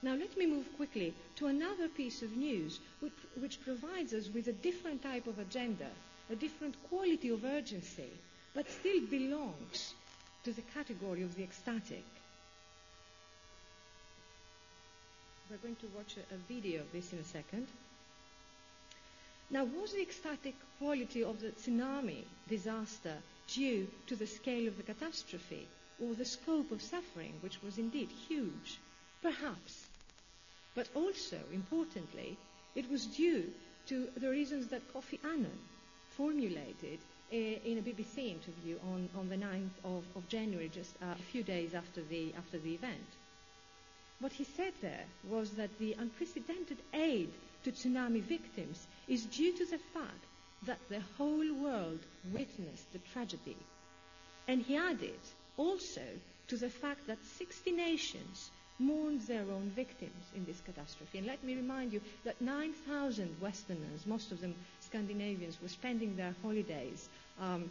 [0.04, 4.48] Now let me move quickly to another piece of news which, which, provides us with
[4.48, 5.86] a different type of agenda,
[6.28, 8.10] a different quality of urgency,
[8.52, 9.94] but still belongs
[10.42, 12.04] to the category of the ecstatic.
[15.48, 17.68] We're going to watch a, a video of this in a second.
[19.50, 23.14] Now, was the ecstatic quality of the tsunami disaster
[23.46, 25.68] due to the scale of the catastrophe
[26.00, 28.78] or the scope of suffering, which was indeed huge?
[29.20, 29.91] Perhaps.
[30.74, 32.36] But also, importantly,
[32.74, 33.52] it was due
[33.88, 35.58] to the reasons that Kofi Annan
[36.16, 36.98] formulated
[37.30, 41.42] eh, in a BBC interview on, on the 9th of, of January, just a few
[41.42, 43.06] days after the, after the event.
[44.20, 47.30] What he said there was that the unprecedented aid
[47.64, 50.24] to tsunami victims is due to the fact
[50.66, 51.98] that the whole world
[52.32, 53.56] witnessed the tragedy.
[54.46, 55.18] And he added
[55.56, 56.02] also
[56.48, 61.18] to the fact that 60 nations mourned their own victims in this catastrophe.
[61.18, 66.34] And let me remind you that 9,000 Westerners, most of them Scandinavians, were spending their
[66.42, 67.08] holidays
[67.40, 67.70] um,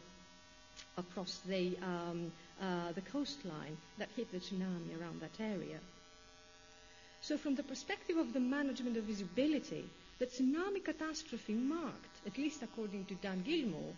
[0.97, 5.79] across the, um, uh, the coastline that hit the tsunami around that area.
[7.21, 9.85] So, from the perspective of the management of visibility,
[10.19, 13.93] the tsunami catastrophe marked, at least according to Dan Gillmor,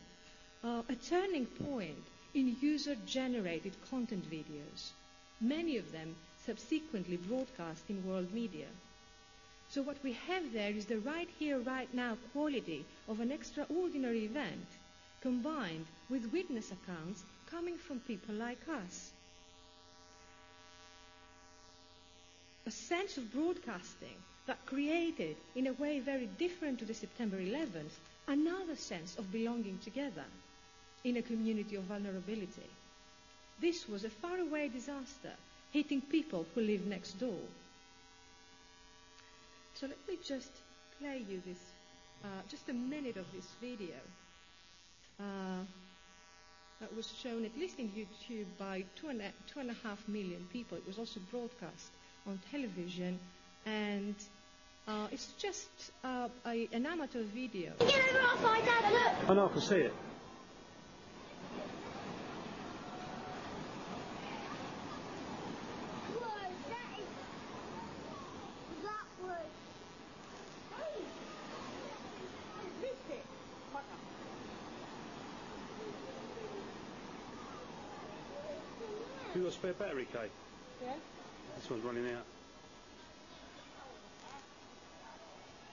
[0.63, 4.91] uh, a turning point in user generated content videos.
[5.39, 8.67] Many of them subsequently broadcast in world media.
[9.69, 14.25] So what we have there is the right here, right now quality of an extraordinary
[14.25, 14.67] event
[15.21, 19.11] combined with witness accounts coming from people like us.
[22.65, 27.95] A sense of broadcasting that created, in a way very different to the September 11th,
[28.27, 30.25] another sense of belonging together
[31.03, 32.69] in a community of vulnerability.
[33.61, 35.31] This was a faraway disaster
[35.73, 37.41] hitting people who live next door.
[39.75, 40.51] So let me just
[40.99, 41.57] play you this,
[42.23, 43.99] uh, just a minute of this video
[45.19, 45.63] uh,
[46.79, 50.07] that was shown at least in YouTube by two and, a, two and a half
[50.07, 50.77] million people.
[50.77, 51.89] It was also broadcast
[52.27, 53.19] on television
[53.65, 54.15] and
[54.87, 55.69] uh, it's just
[56.03, 57.71] uh, a, an amateur video.
[57.79, 59.29] Get over off my dad, look!
[59.29, 59.93] I know, I can see it.
[66.11, 66.27] Whoa,
[66.69, 67.05] that is...
[68.83, 69.47] That was...
[70.75, 71.03] Hey!
[72.59, 73.25] I missed it!
[79.33, 80.29] You got a battery, Kay?
[80.85, 80.93] Yeah.
[81.57, 82.25] This one's running out.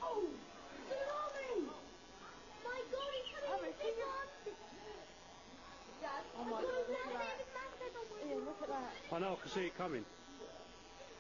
[0.03, 0.25] Oh!
[0.89, 1.69] Tsunami!
[2.65, 4.29] My God, it's coming big one!
[6.01, 7.29] Dad, Oh my I God, got look at that that.
[7.29, 8.93] David Mackett on oh, my oh, Ian, look at that.
[9.13, 10.05] I know, I can see it coming.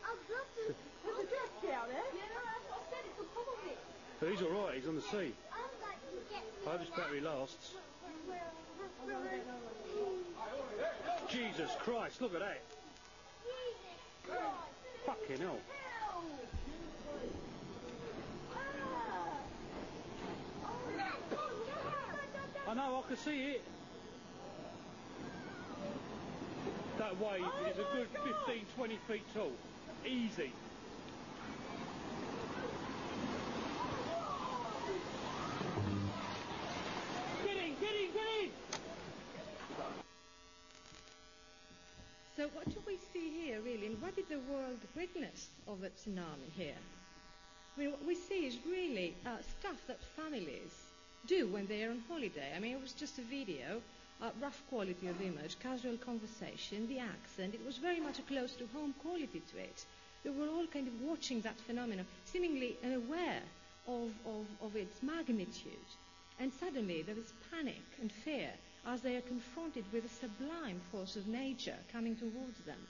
[0.00, 0.64] I'd love to...
[1.04, 2.06] There's a jet ski out there.
[2.16, 3.60] Yeah, that's what I said, it's a problem.
[4.20, 4.76] But he's all right.
[4.76, 5.32] He's on the sea.
[5.52, 6.44] I'd like to get...
[6.64, 7.76] I hope his battery lasts.
[7.76, 9.59] Oh,
[11.30, 12.20] Jesus Christ!
[12.20, 12.62] Look at that.
[15.06, 15.58] Fucking hell.
[22.68, 23.64] I know, I can see it.
[26.98, 28.08] That wave is a good
[28.46, 29.52] 15, 20 feet tall.
[30.06, 30.52] Easy.
[37.44, 38.50] Get in, get in, get in!
[42.36, 44.38] So what do we see here really, and what did the
[45.00, 46.80] witness of a tsunami here?
[47.74, 50.74] I mean, what we see is really uh, stuff that families
[51.26, 52.52] do when they are on holiday.
[52.54, 53.80] I mean, it was just a video,
[54.20, 57.54] uh, rough quality of image, casual conversation, the accent.
[57.54, 59.84] It was very much a close to home quality to it.
[60.22, 63.40] They were all kind of watching that phenomenon, seemingly unaware
[63.88, 65.88] of, of, of its magnitude.
[66.38, 68.50] And suddenly there is panic and fear
[68.86, 72.80] as they are confronted with a sublime force of nature coming towards them.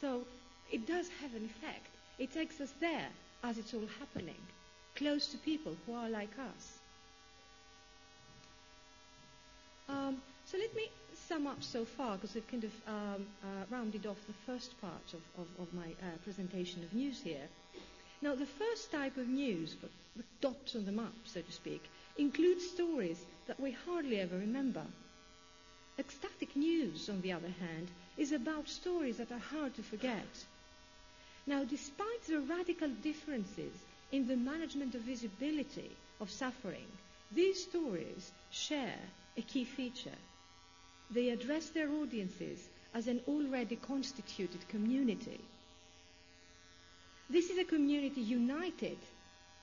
[0.00, 0.26] So
[0.70, 1.88] it does have an effect.
[2.18, 3.08] It takes us there
[3.42, 4.40] as it's all happening,
[4.94, 6.78] close to people who are like us.
[9.88, 10.90] Um, so let me
[11.28, 15.12] sum up so far, because we've kind of um, uh, rounded off the first part
[15.12, 17.48] of, of, of my uh, presentation of news here.
[18.22, 19.76] Now, the first type of news,
[20.16, 21.82] the dots on the map, so to speak,
[22.16, 24.82] includes stories that we hardly ever remember.
[25.98, 30.44] Ecstatic news, on the other hand, is about stories that are hard to forget.
[31.46, 33.72] Now, despite the radical differences
[34.10, 36.86] in the management of visibility of suffering,
[37.30, 38.98] these stories share
[39.36, 40.18] a key feature.
[41.10, 45.40] They address their audiences as an already constituted community.
[47.30, 48.98] This is a community united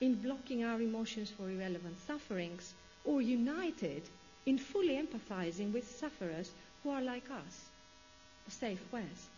[0.00, 2.72] in blocking our emotions for irrelevant sufferings
[3.04, 4.02] or united
[4.46, 6.50] in fully empathizing with sufferers
[6.82, 7.60] who are like us,
[8.48, 9.33] a safe West.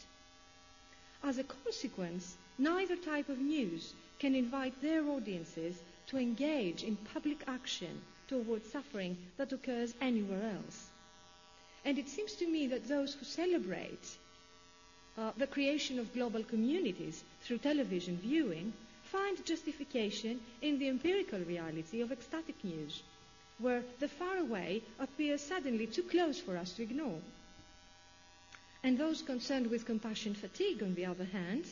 [1.22, 5.76] As a consequence, neither type of news can invite their audiences
[6.09, 10.88] to engage in public action towards suffering that occurs anywhere else.
[11.85, 14.16] And it seems to me that those who celebrate
[15.18, 18.72] uh, the creation of global communities through television viewing
[19.05, 23.02] find justification in the empirical reality of ecstatic news,
[23.59, 27.20] where the faraway appears suddenly too close for us to ignore.
[28.87, 31.64] And those concerned with compassion fatigue, on the other hand,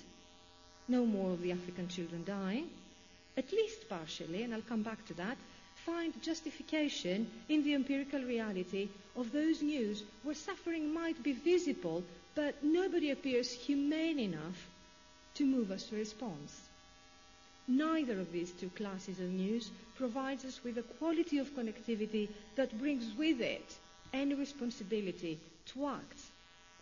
[0.89, 2.69] no more of the African children dying,
[3.37, 5.37] at least partially, and I'll come back to that,
[5.87, 12.03] find justification in the empirical reality of those news where suffering might be visible,
[12.35, 14.67] but nobody appears humane enough
[15.37, 16.63] to move us to response.
[17.69, 22.77] Neither of these two classes of news provides us with a quality of connectivity that
[22.77, 23.77] brings with it
[24.13, 26.19] any responsibility to act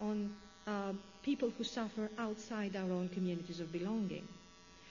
[0.02, 0.30] on
[0.66, 0.92] uh,
[1.22, 4.26] people who suffer outside our own communities of belonging.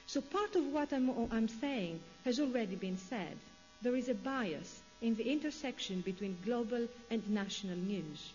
[0.08, 3.38] So part of what I'm, I'm saying has already been said.
[3.82, 8.32] There is a bias in the intersection between global and national news.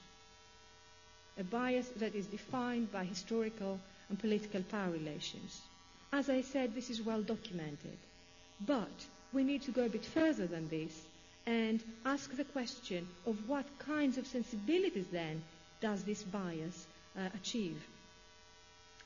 [1.39, 5.61] A bias that is defined by historical and political power relations.
[6.13, 7.97] As I said, this is well documented.
[8.67, 10.93] But we need to go a bit further than this
[11.47, 15.43] and ask the question of what kinds of sensibilities then
[15.81, 16.87] does this bias
[17.19, 17.81] uh, achieve?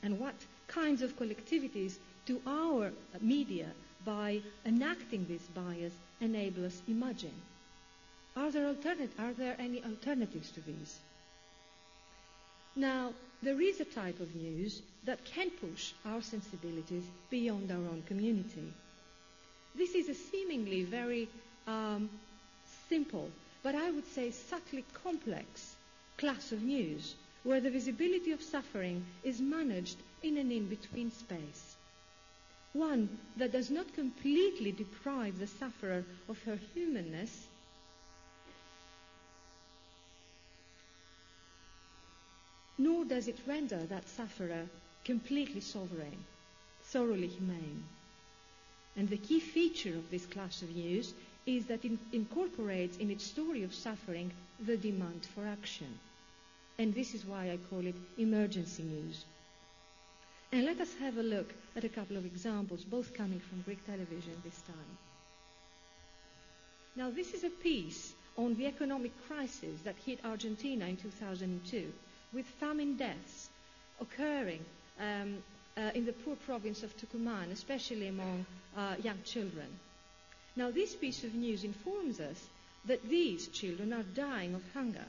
[0.03, 0.35] And what
[0.67, 1.95] kinds of collectivities
[2.25, 2.91] do our
[3.21, 3.67] media,
[4.05, 7.33] by enacting this bias, enable us imagine?
[8.35, 10.99] Are there, alternate, are there any alternatives to these?
[12.75, 13.13] Now,
[13.43, 18.71] there is a type of news that can push our sensibilities beyond our own community.
[19.75, 21.27] This is a seemingly very
[21.67, 22.09] um,
[22.87, 23.29] simple,
[23.63, 25.75] but I would say subtly complex
[26.21, 31.75] class of news where the visibility of suffering is managed in an in between space.
[32.73, 37.47] One that does not completely deprive the sufferer of her humanness,
[42.77, 44.67] nor does it render that sufferer
[45.03, 46.23] completely sovereign,
[46.83, 47.83] thoroughly humane.
[48.95, 51.15] And the key feature of this class of news
[51.47, 54.31] is that it incorporates in its story of suffering
[54.63, 55.97] the demand for action.
[56.77, 59.23] And this is why I call it emergency news.
[60.51, 63.85] And let us have a look at a couple of examples, both coming from Greek
[63.85, 64.97] television this time.
[66.95, 71.91] Now, this is a piece on the economic crisis that hit Argentina in 2002,
[72.33, 73.49] with famine deaths
[74.01, 74.65] occurring
[74.99, 75.37] um,
[75.77, 78.45] uh, in the poor province of Tucumán, especially among
[78.75, 79.67] uh, young children.
[80.55, 82.45] Now, this piece of news informs us
[82.85, 85.05] that these children are dying of hunger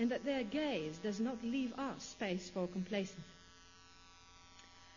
[0.00, 3.20] and that their gaze does not leave us space for complacency.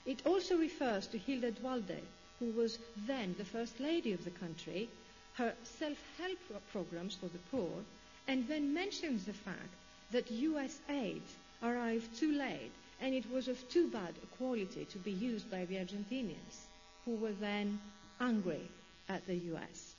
[0.06, 2.00] It also refers to Hilda Duhalde,
[2.40, 4.88] who was then the First Lady of the country,
[5.34, 6.40] her self help
[6.72, 7.84] programs for the poor,
[8.30, 9.74] and then mentions the fact
[10.12, 11.22] that US aid
[11.62, 15.66] arrived too late and it was of too bad a quality to be used by
[15.66, 16.56] the Argentinians,
[17.04, 17.78] who were then
[18.22, 18.70] angry
[19.10, 19.96] at the US.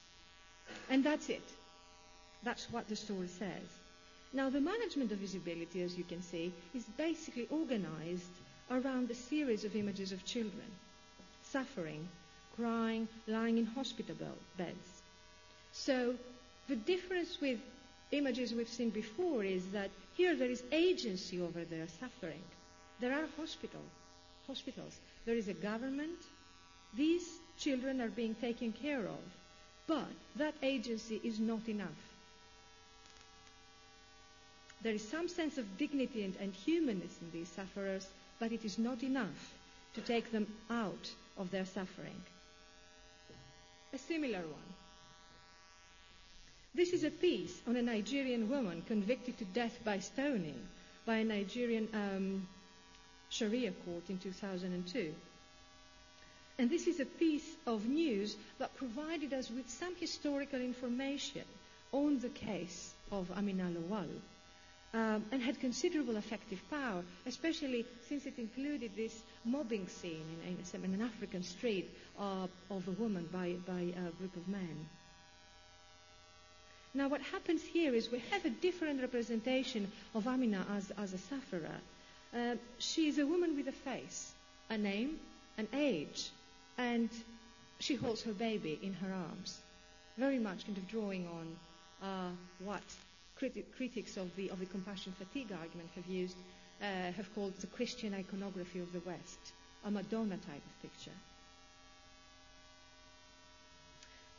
[0.88, 1.46] And that's it.
[2.42, 3.83] That's what the story says.
[4.34, 8.34] Now, the management of visibility, as you can see, is basically organized
[8.68, 10.70] around a series of images of children
[11.44, 12.08] suffering,
[12.56, 14.16] crying, lying in hospital
[14.58, 15.02] beds.
[15.72, 16.16] So
[16.68, 17.60] the difference with
[18.10, 22.42] images we've seen before is that here there is agency over their suffering.
[23.00, 23.82] There are hospital,
[24.48, 24.98] hospitals.
[25.26, 26.18] There is a government.
[26.96, 27.28] These
[27.58, 29.22] children are being taken care of.
[29.86, 32.13] But that agency is not enough.
[34.84, 38.06] There is some sense of dignity and, and humanness in these sufferers,
[38.38, 39.54] but it is not enough
[39.94, 42.20] to take them out of their suffering.
[43.94, 44.70] A similar one.
[46.74, 50.60] This is a piece on a Nigerian woman convicted to death by stoning
[51.06, 52.46] by a Nigerian um,
[53.30, 55.14] Sharia court in 2002.
[56.58, 61.42] And this is a piece of news that provided us with some historical information
[61.92, 64.08] on the case of Amina Lawal
[64.94, 70.84] um, and had considerable effective power, especially since it included this mobbing scene in, in,
[70.84, 74.86] in an African street uh, of a woman by, by a group of men.
[76.96, 81.18] Now, what happens here is we have a different representation of Amina as, as a
[81.18, 81.74] sufferer.
[82.32, 84.30] Uh, she is a woman with a face,
[84.70, 85.18] a name,
[85.58, 86.30] an age,
[86.78, 87.08] and
[87.80, 89.58] she holds her baby in her arms,
[90.16, 91.56] very much kind of drawing on
[92.08, 92.30] uh,
[92.64, 92.82] what
[93.40, 96.36] criti- critics of the, of the compassion fatigue argument have used,
[96.80, 99.52] uh, have called the Christian iconography of the West,
[99.84, 101.16] a Madonna type of picture.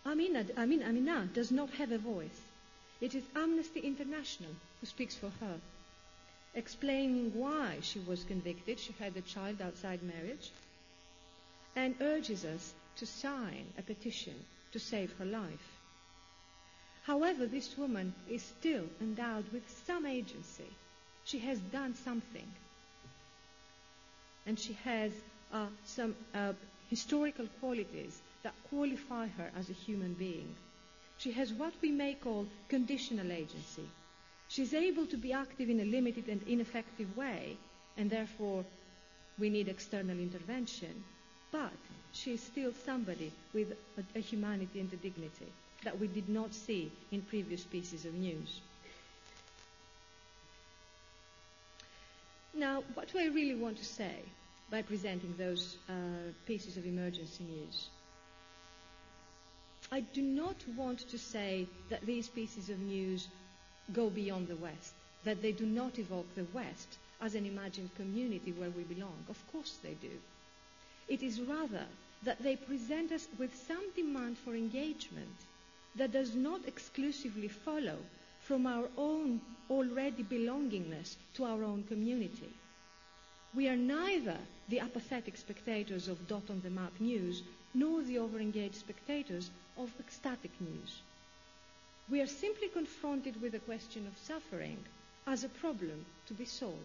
[0.05, 2.41] Amina, Amina, Amina does not have a voice.
[3.01, 5.59] It is Amnesty International who speaks for her,
[6.53, 8.79] explaining why she was convicted.
[8.79, 10.51] She had a child outside marriage
[11.75, 14.33] and urges us to sign a petition
[14.71, 15.74] to save her life.
[17.05, 20.69] However, this woman is still endowed with some agency.
[21.23, 22.47] She has done something.
[24.47, 25.11] And she has
[25.53, 26.53] uh, some uh,
[26.89, 30.55] historical qualities that qualify her as a human being.
[31.17, 33.87] She has what we may call conditional agency.
[34.47, 37.57] She's able to be active in a limited and ineffective way,
[37.97, 38.65] and therefore
[39.39, 41.03] we need external intervention
[41.51, 41.71] but
[42.11, 45.47] she is still somebody with a, a humanity and a dignity
[45.83, 48.61] that we did not see in previous pieces of news.
[52.53, 54.15] Now, what do I really want to say
[54.71, 55.93] by presenting those uh,
[56.45, 57.87] pieces of emergency news?
[59.91, 63.27] I do not want to say that these pieces of news
[63.93, 64.93] go beyond the West,
[65.25, 69.15] that they do not evoke the West as an imagined community where we belong.
[69.29, 70.11] Of course they do.
[71.07, 71.85] It is rather
[72.23, 75.35] that they present us with some demand for engagement
[75.95, 77.97] that does not exclusively follow
[78.41, 82.49] from our own already belongingness to our own community.
[83.55, 84.37] We are neither
[84.69, 87.41] the apathetic spectators of dot on the map news
[87.73, 91.01] nor the overengaged spectators of ecstatic news.
[92.09, 94.77] We are simply confronted with the question of suffering
[95.25, 96.75] as a problem to be solved.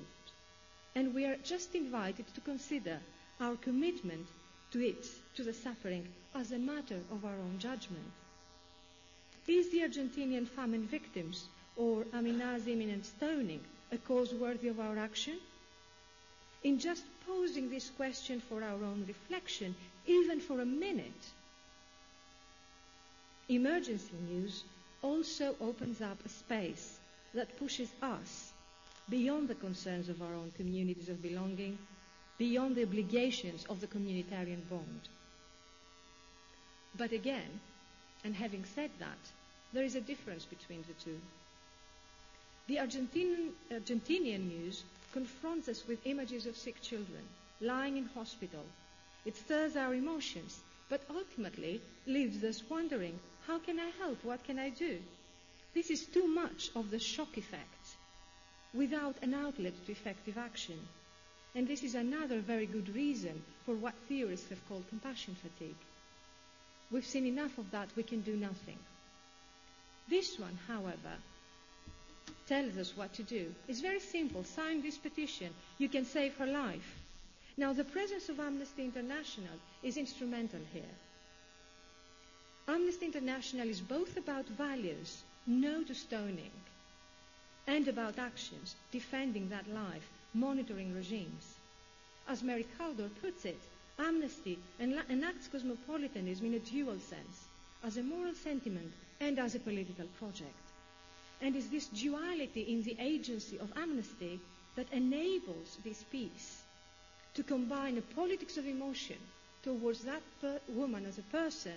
[0.95, 2.99] And we are just invited to consider
[3.41, 4.27] our commitment
[4.73, 5.07] to it,
[5.37, 8.11] to the suffering, as a matter of our own judgment.
[9.51, 13.59] Is the Argentinian famine victims or Amina's imminent stoning
[13.91, 15.39] a cause worthy of our action?
[16.63, 19.75] In just posing this question for our own reflection,
[20.07, 21.25] even for a minute,
[23.49, 24.63] emergency news
[25.03, 27.01] also opens up a space
[27.35, 28.53] that pushes us
[29.09, 31.77] beyond the concerns of our own communities of belonging,
[32.39, 35.09] beyond the obligations of the communitarian bond.
[36.97, 37.59] But again,
[38.23, 39.19] and having said that,
[39.73, 41.19] there is a difference between the two.
[42.67, 47.23] The Argentinian, Argentinian news confronts us with images of sick children
[47.61, 48.65] lying in hospital.
[49.25, 50.59] It stirs our emotions,
[50.89, 54.25] but ultimately leaves us wondering how can I help?
[54.25, 54.99] What can I do?
[55.75, 57.87] This is too much of the shock effect
[58.75, 60.79] without an outlet to effective action.
[61.55, 65.77] And this is another very good reason for what theorists have called compassion fatigue.
[66.91, 68.79] We've seen enough of that, we can do nothing.
[70.11, 71.15] This one, however,
[72.49, 73.55] tells us what to do.
[73.69, 74.43] It's very simple.
[74.43, 75.55] Sign this petition.
[75.79, 76.97] You can save her life.
[77.57, 79.55] Now, the presence of Amnesty International
[79.85, 80.97] is instrumental here.
[82.67, 86.51] Amnesty International is both about values, no to stoning,
[87.69, 91.55] and about actions, defending that life, monitoring regimes.
[92.29, 93.61] As Mary Kaldor puts it,
[93.99, 97.45] amnesty enacts cosmopolitanism in a dual sense,
[97.85, 100.55] as a moral sentiment and as a political project.
[101.43, 104.41] And it's this duality in the agency of amnesty
[104.77, 106.63] that enables this piece
[107.35, 109.17] to combine a politics of emotion
[109.63, 111.75] towards that per- woman as a person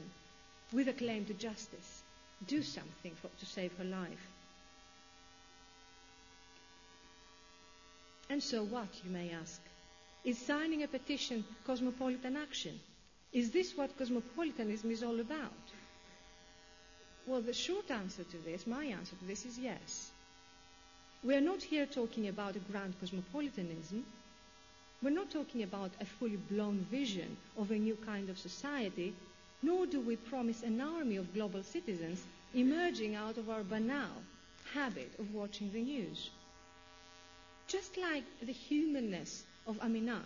[0.71, 2.01] with a claim to justice.
[2.47, 4.27] Do something for, to save her life.
[8.29, 9.61] And so what, you may ask?
[10.25, 12.79] Is signing a petition cosmopolitan action?
[13.31, 15.62] Is this what cosmopolitanism is all about?
[17.25, 20.11] Well, the short answer to this, my answer to this, is yes.
[21.23, 24.03] We are not here talking about a grand cosmopolitanism.
[25.01, 29.13] We're not talking about a fully blown vision of a new kind of society,
[29.61, 32.21] nor do we promise an army of global citizens
[32.53, 34.11] emerging out of our banal
[34.73, 36.29] habit of watching the news.
[37.67, 40.21] Just like the humanness of Amina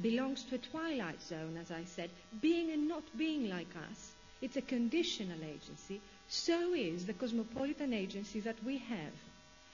[0.00, 2.10] belongs to a twilight zone, as I said,
[2.40, 4.12] being and not being like us,
[4.42, 9.12] it's a conditional agency, so is the cosmopolitan agency that we have.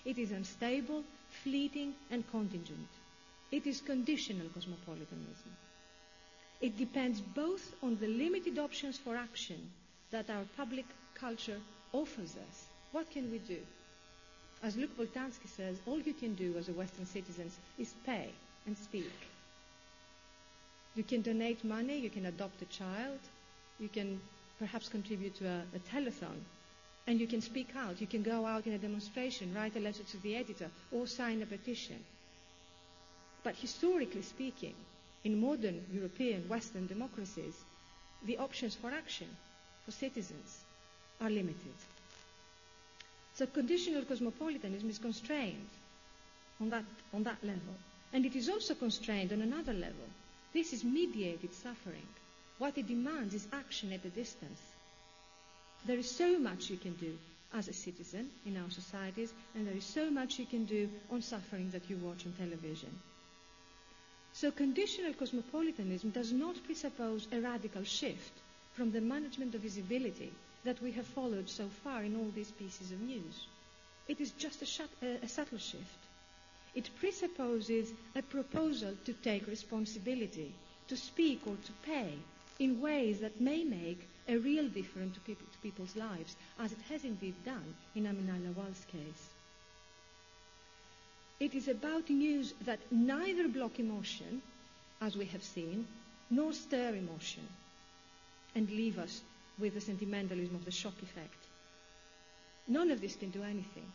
[0.05, 1.03] It is unstable,
[1.43, 2.89] fleeting, and contingent.
[3.51, 5.57] It is conditional cosmopolitanism.
[6.61, 9.71] It depends both on the limited options for action
[10.11, 11.59] that our public culture
[11.93, 12.65] offers us.
[12.93, 13.59] What can we do?
[14.63, 18.29] As Luc Boltanski says, all you can do as a Western citizen is pay
[18.67, 19.11] and speak.
[20.95, 23.19] You can donate money, you can adopt a child,
[23.81, 24.21] you can
[24.63, 26.39] perhaps contribute to a, a telethon,
[27.09, 28.01] and you can speak out.
[28.01, 31.43] You can go out in a demonstration, write a letter to the editor, or sign
[31.43, 31.97] a petition.
[33.43, 34.75] But historically speaking,
[35.25, 37.57] in modern European Western democracies,
[38.25, 39.27] the options for action
[39.85, 40.61] for citizens
[41.21, 41.75] are limited.
[43.35, 45.67] So conditional cosmopolitanism is constrained
[46.61, 47.75] on that, on that level.
[48.13, 50.07] And it is also constrained on another level.
[50.55, 52.07] This is mediated suffering.
[52.63, 54.61] What it demands is action at a distance.
[55.85, 57.19] There is so much you can do
[57.53, 61.23] as a citizen in our societies, and there is so much you can do on
[61.23, 63.01] suffering that you watch on television.
[64.33, 68.31] So conditional cosmopolitanism does not presuppose a radical shift
[68.75, 70.31] from the management of visibility
[70.63, 73.45] that we have followed so far in all these pieces of news.
[74.07, 75.99] It is just a, shut, a subtle shift.
[76.77, 80.55] It presupposes a proposal to take responsibility,
[80.87, 82.15] to speak or to pay
[82.59, 86.79] in ways that may make a real difference to, people, to people's lives, as it
[86.89, 89.29] has indeed done in Amina Lawal's case.
[91.41, 94.43] It is about news that neither block emotion,
[95.01, 95.87] as we have seen,
[96.31, 97.43] nor stir emotion
[98.55, 99.21] and leave us
[99.59, 101.37] with the sentimentalism of the shock effect.
[102.69, 103.91] None of this can do anything.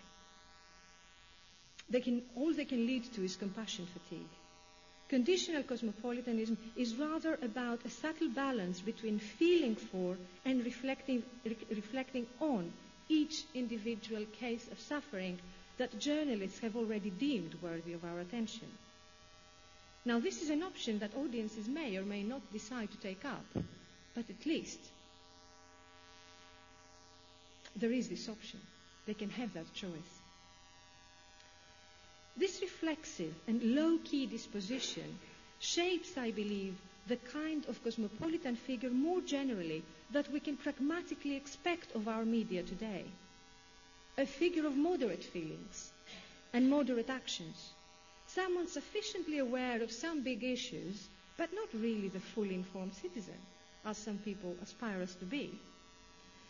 [1.89, 4.27] They can, all they can lead to is compassion fatigue.
[5.09, 12.27] Conditional cosmopolitanism is rather about a subtle balance between feeling for and reflecting, re- reflecting
[12.41, 12.71] on
[13.07, 15.39] each individual case of suffering
[15.77, 18.67] that journalists have already deemed worthy of our attention.
[20.05, 23.45] Now, this is an option that audiences may or may not decide to take up,
[24.13, 24.79] but at least
[27.75, 28.59] there is this option.
[29.05, 30.16] They can have that choice.
[32.37, 35.17] This reflexive and low key disposition
[35.59, 36.75] shapes, I believe,
[37.07, 39.81] the kind of cosmopolitan figure more generally
[40.11, 43.05] that we can pragmatically expect of our media today.
[44.17, 45.91] A figure of moderate feelings
[46.53, 47.69] and moderate actions.
[48.27, 51.07] Someone sufficiently aware of some big issues,
[51.37, 53.39] but not really the fully informed citizen,
[53.85, 55.51] as some people aspire us to be.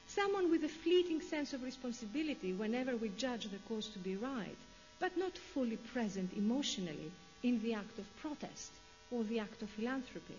[0.07, 4.57] Someone with a fleeting sense of responsibility whenever we judge the cause to be right,
[4.99, 7.11] but not fully present emotionally
[7.43, 8.71] in the act of protest
[9.11, 10.35] or the act of philanthropy.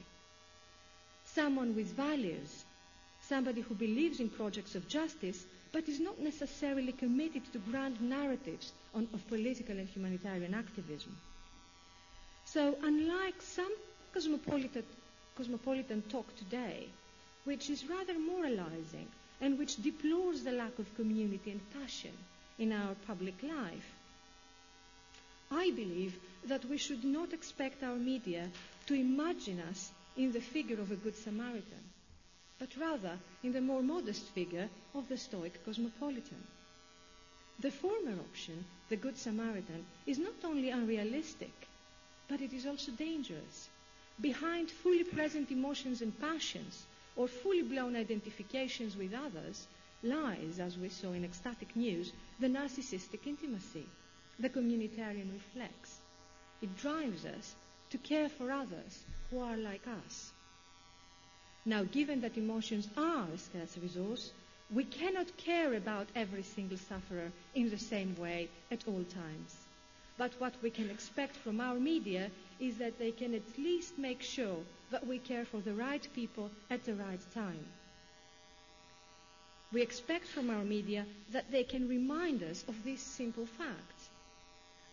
[1.25, 2.65] Someone with values,
[3.29, 8.73] somebody who believes in projects of justice, but is not necessarily committed to grand narratives
[8.95, 11.15] on, of political and humanitarian activism.
[12.47, 13.73] So, unlike some
[14.15, 14.83] cosmopolitan,
[15.37, 16.87] cosmopolitan talk today,
[17.45, 19.07] which is rather moralizing
[19.41, 22.13] and which deplores the lack of community and passion
[22.59, 23.89] in our public life,
[25.51, 28.51] I believe that we should not expect our media
[28.87, 31.83] to imagine us in the figure of a Good Samaritan,
[32.59, 36.43] but rather in the more modest figure of the Stoic cosmopolitan.
[37.61, 41.69] The former option, the Good Samaritan, is not only unrealistic,
[42.29, 43.69] but it is also dangerous.
[44.21, 46.85] Behind fully present emotions and passions,
[47.17, 49.67] or fully blown identifications with others,
[50.03, 53.87] lies, as we saw in ecstatic news, the narcissistic intimacy
[54.39, 55.99] the communitarian reflex.
[56.63, 57.55] It drives us
[57.91, 60.33] to care for others who are like us.
[61.65, 64.31] Now, given that emotions are a scarce resource,
[64.73, 69.57] we cannot care about every single sufferer in the same way at all times.
[70.19, 72.31] But what we can expect from our media
[72.61, 74.59] is that they can at least make sure
[74.91, 77.65] that we care for the right people at the right time.
[79.73, 83.98] We expect from our media that they can remind us of this simple fact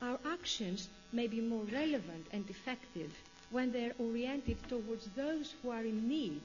[0.01, 3.11] our actions may be more relevant and effective
[3.51, 6.41] when they're oriented towards those who are in need,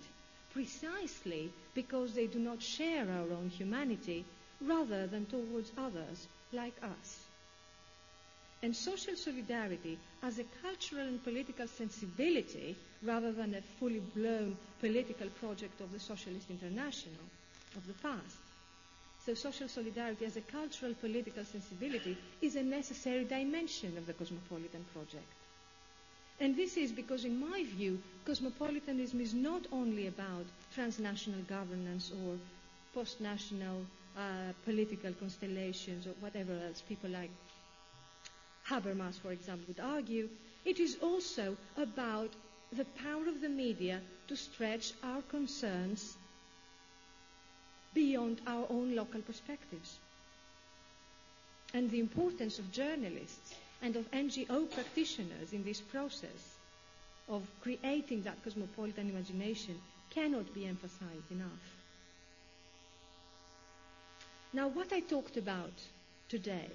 [0.52, 4.24] precisely because they do not share our own humanity,
[4.60, 7.18] rather than towards others like us.
[8.62, 15.28] And social solidarity as a cultural and political sensibility, rather than a fully blown political
[15.40, 17.24] project of the Socialist International
[17.76, 18.36] of the past,
[19.24, 24.84] so social solidarity as a cultural political sensibility is a necessary dimension of the cosmopolitan
[24.94, 25.26] project.
[26.40, 32.38] And this is because, in my view, cosmopolitanism is not only about transnational governance or
[32.94, 33.84] post national
[34.16, 37.30] uh, political constellations or whatever else people like
[38.66, 40.28] Habermas, for example, would argue.
[40.64, 42.30] It is also about
[42.72, 46.16] the power of the media to stretch our concerns
[47.94, 49.98] beyond our own local perspectives.
[51.74, 56.56] And the importance of journalists and of NGO practitioners in this process
[57.28, 59.78] of creating that cosmopolitan imagination
[60.10, 61.62] cannot be emphasized enough.
[64.52, 65.72] Now, what I talked about
[66.28, 66.68] today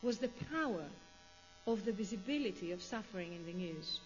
[0.00, 0.84] was the power
[1.66, 3.98] of the visibility of suffering in the news.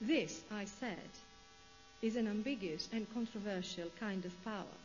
[0.00, 1.10] This, I said,
[2.04, 4.76] is an ambiguous and controversial kind of power.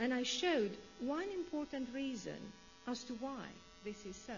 [0.00, 2.36] And I showed one important reason
[2.88, 3.44] as to why
[3.84, 4.36] this is so.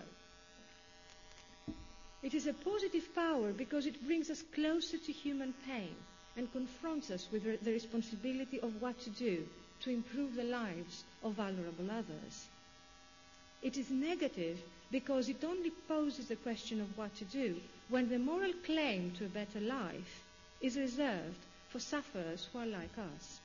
[2.23, 5.95] It is a positive power because it brings us closer to human pain
[6.37, 9.47] and confronts us with the responsibility of what to do
[9.85, 12.45] to improve the lives of vulnerable others.
[13.63, 14.59] It is negative
[14.93, 17.57] because it only poses the question of what to do
[17.89, 20.25] when the moral claim to a better life
[20.61, 21.39] is reserved
[21.69, 23.41] for sufferers who are like us.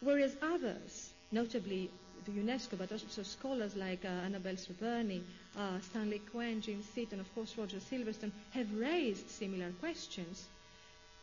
[0.00, 1.90] Whereas others, notably
[2.24, 5.22] the UNESCO, but also scholars like uh, Annabelle Sreberny,
[5.56, 10.46] uh, Stanley Cohen, Jim Thiedt, and of course Roger Silverstone, have raised similar questions,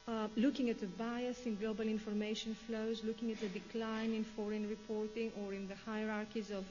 [0.07, 4.67] uh, looking at the bias in global information flows, looking at the decline in foreign
[4.69, 6.65] reporting or in the hierarchies of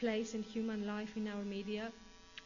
[0.00, 1.90] place and human life in our media.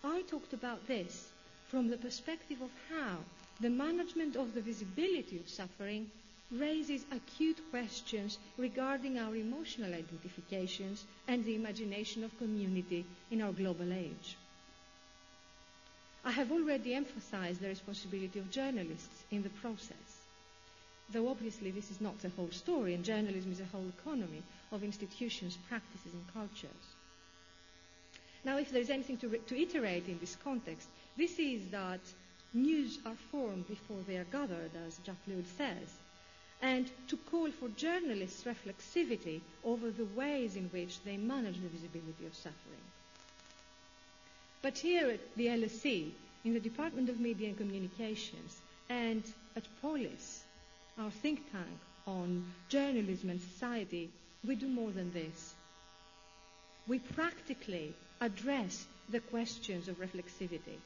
[0.04, 1.28] I talked about this
[1.68, 3.18] from the perspective of how
[3.60, 6.10] the management of the visibility of suffering
[6.52, 13.92] raises acute questions regarding our emotional identifications and the imagination of community in our global
[13.92, 14.36] age.
[16.24, 20.18] I have already emphasized the responsibility of journalists in the process.
[21.12, 24.42] Though obviously this is not the whole story, and journalism is a whole economy
[24.72, 26.86] of institutions, practices, and cultures.
[28.44, 32.00] Now, if there's anything to, re- to iterate in this context, this is that
[32.52, 35.16] news are formed before they are gathered, as Jacques
[35.56, 35.88] says,
[36.62, 42.26] and to call for journalists' reflexivity over the ways in which they manage the visibility
[42.26, 42.84] of suffering.
[44.62, 46.10] But here at the LSE,
[46.44, 49.22] in the Department of Media and Communications, and
[49.56, 50.42] at Polis,
[50.98, 54.10] our think tank on journalism and society,
[54.46, 55.54] we do more than this.
[56.88, 60.78] We practically address the questions of reflexivity.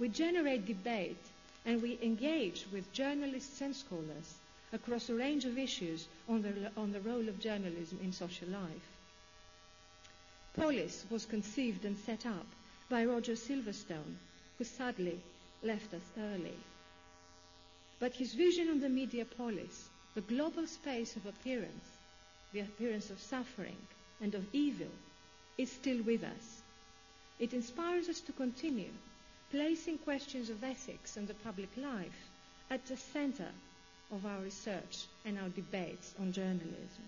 [0.00, 1.22] We generate debate
[1.66, 4.34] and we engage with journalists and scholars
[4.72, 8.88] across a range of issues on the, on the role of journalism in social life.
[10.56, 12.46] Polis was conceived and set up
[12.88, 14.16] by Roger Silverstone,
[14.56, 15.20] who sadly
[15.62, 16.56] left us early.
[17.98, 21.84] But his vision on the media polis, the global space of appearance,
[22.54, 23.76] the appearance of suffering
[24.22, 24.90] and of evil,
[25.58, 26.62] is still with us.
[27.38, 28.92] It inspires us to continue
[29.50, 32.28] placing questions of ethics and the public life
[32.70, 33.48] at the center
[34.12, 37.04] of our research and our debates on journalism.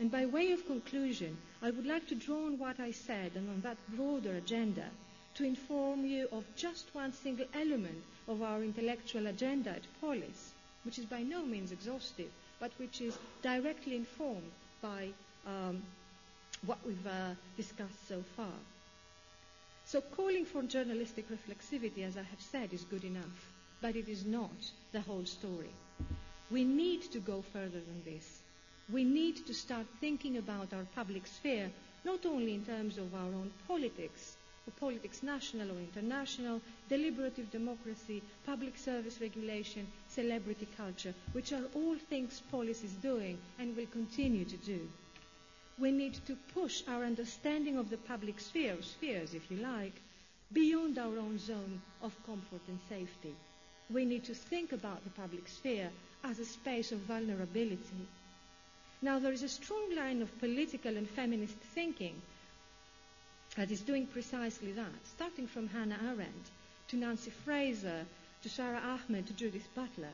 [0.00, 3.48] And by way of conclusion, I would like to draw on what I said and
[3.48, 4.86] on that broader agenda
[5.36, 10.52] to inform you of just one single element of our intellectual agenda at Polis,
[10.84, 12.30] which is by no means exhaustive,
[12.60, 14.50] but which is directly informed
[14.82, 15.08] by
[15.46, 15.82] um,
[16.66, 18.52] what we've uh, discussed so far.
[19.94, 24.24] So calling for journalistic reflexivity, as I have said, is good enough, but it is
[24.26, 24.50] not
[24.90, 25.70] the whole story.
[26.50, 28.40] We need to go further than this.
[28.90, 31.70] We need to start thinking about our public sphere,
[32.04, 34.36] not only in terms of our own politics,
[34.66, 41.96] or politics national or international, deliberative democracy, public service regulation, celebrity culture, which are all
[42.10, 44.88] things Polis is doing and will continue to do.
[45.78, 49.94] We need to push our understanding of the public sphere, spheres if you like,
[50.52, 53.34] beyond our own zone of comfort and safety.
[53.90, 55.90] We need to think about the public sphere
[56.22, 58.06] as a space of vulnerability.
[59.02, 62.14] Now, there is a strong line of political and feminist thinking
[63.56, 66.50] that is doing precisely that, starting from Hannah Arendt
[66.88, 68.06] to Nancy Fraser
[68.42, 70.12] to Sara Ahmed to Judith Butler.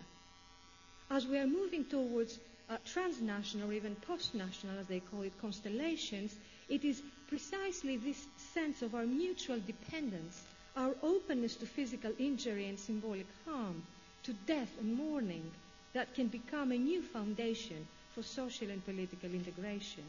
[1.10, 2.38] As we are moving towards
[2.70, 6.34] uh, transnational or even post-national, as they call it, constellations,
[6.68, 10.42] it is precisely this sense of our mutual dependence,
[10.76, 13.82] our openness to physical injury and symbolic harm,
[14.22, 15.50] to death and mourning,
[15.94, 20.04] that can become a new foundation for social and political integration.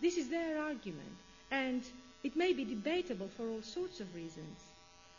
[0.00, 1.16] This is their argument,
[1.50, 1.82] and
[2.22, 4.60] it may be debatable for all sorts of reasons.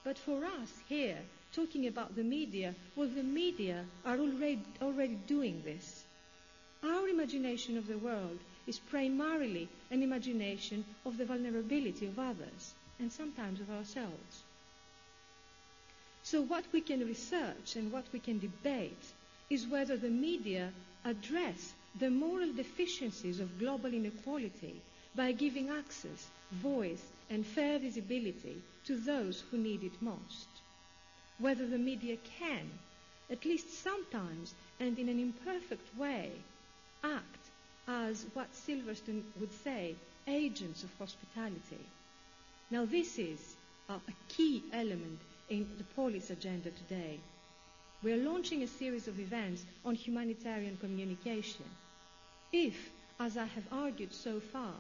[0.03, 1.17] But for us here,
[1.55, 6.04] talking about the media, well, the media are already, already doing this.
[6.85, 13.11] Our imagination of the world is primarily an imagination of the vulnerability of others, and
[13.11, 14.43] sometimes of ourselves.
[16.21, 19.03] So, what we can research and what we can debate
[19.49, 20.71] is whether the media
[21.03, 24.75] address the moral deficiencies of global inequality
[25.15, 30.47] by giving access, voice, and fair visibility to those who need it most.
[31.39, 32.69] Whether the media can,
[33.31, 36.31] at least sometimes and in an imperfect way,
[37.13, 37.43] act
[37.87, 39.95] as what Silverstone would say,
[40.27, 41.83] agents of hospitality.
[42.71, 43.39] Now, this is
[43.89, 47.19] uh, a key element in the Polis agenda today.
[48.03, 51.65] We are launching a series of events on humanitarian communication.
[52.51, 52.75] If,
[53.19, 54.73] as I have argued so far,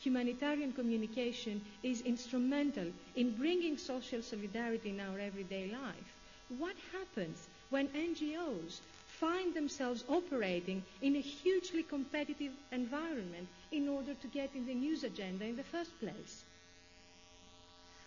[0.00, 6.14] humanitarian communication is instrumental in bringing social solidarity in our everyday life,
[6.58, 7.38] what happens
[7.70, 8.80] when NGOs
[9.22, 15.04] find themselves operating in a hugely competitive environment in order to get in the news
[15.04, 16.42] agenda in the first place?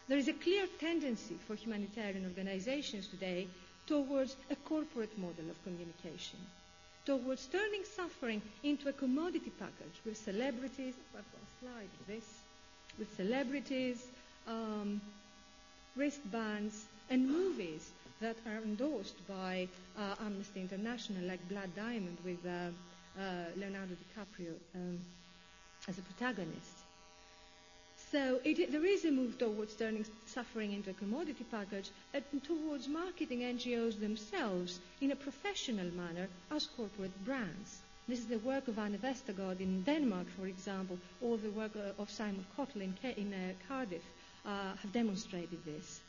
[0.09, 3.47] There is a clear tendency for humanitarian organizations today
[3.87, 6.39] towards a corporate model of communication,
[7.05, 12.25] towards turning suffering into a commodity package with celebrities, I've got a slide this,
[12.99, 14.03] with celebrities,
[14.49, 14.99] um,
[15.95, 17.89] wristbands, and movies
[18.21, 22.69] that are endorsed by uh, Amnesty International, like Blood Diamond with uh,
[23.19, 24.99] uh, Leonardo DiCaprio um,
[25.87, 26.85] as a protagonist.
[28.11, 32.87] So it, there is a move towards turning suffering into a commodity package and towards
[32.87, 37.79] marketing NGOs themselves in a professional manner as corporate brands.
[38.07, 42.09] This is the work of Anne Vestergaard in Denmark, for example, or the work of
[42.09, 42.93] Simon Cottle in,
[43.67, 44.03] Cardiff
[44.45, 46.01] uh, have demonstrated this.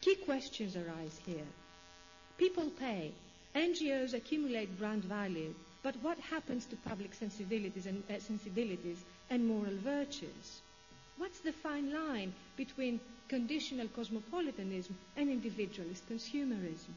[0.00, 1.46] Key questions arise here.
[2.38, 3.12] People pay.
[3.54, 5.54] NGOs accumulate brand value.
[5.82, 10.60] But what happens to public sensibilities and, uh, sensibilities and moral virtues?
[11.16, 16.94] What's the fine line between conditional cosmopolitanism and individualist consumerism?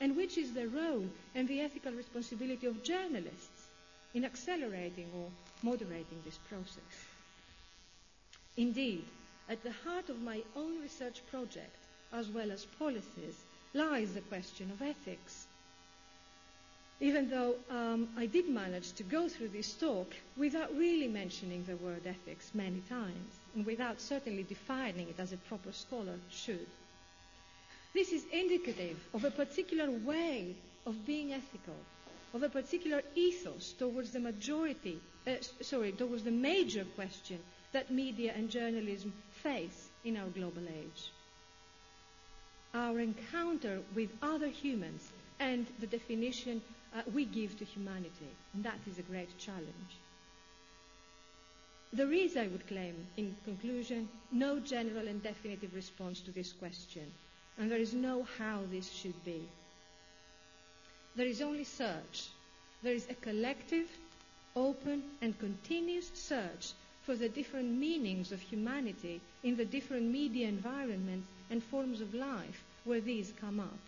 [0.00, 3.66] And which is the role and the ethical responsibility of journalists
[4.14, 5.28] in accelerating or
[5.62, 6.94] moderating this process?
[8.56, 9.04] Indeed,
[9.48, 11.76] at the heart of my own research project,
[12.12, 13.36] as well as Polis's,
[13.74, 15.46] lies the question of ethics.
[17.00, 21.76] Even though um, I did manage to go through this talk without really mentioning the
[21.76, 26.66] word ethics many times, and without certainly defining it as a proper scholar should.
[27.94, 30.54] This is indicative of a particular way
[30.86, 31.76] of being ethical,
[32.34, 37.38] of a particular ethos towards the majority, uh, sorry, towards the major question
[37.72, 41.10] that media and journalism face in our global age.
[42.74, 45.10] Our encounter with other humans
[45.40, 46.62] and the definition
[46.94, 48.28] uh, we give to humanity.
[48.54, 49.92] And that is a great challenge.
[51.94, 57.02] There is, I would claim, in conclusion, no general and definitive response to this question,
[57.58, 59.42] and there is no how this should be.
[61.14, 62.28] There is only search.
[62.82, 63.86] There is a collective,
[64.56, 71.28] open, and continuous search for the different meanings of humanity in the different media environments
[71.52, 73.78] and forms of life where these come up.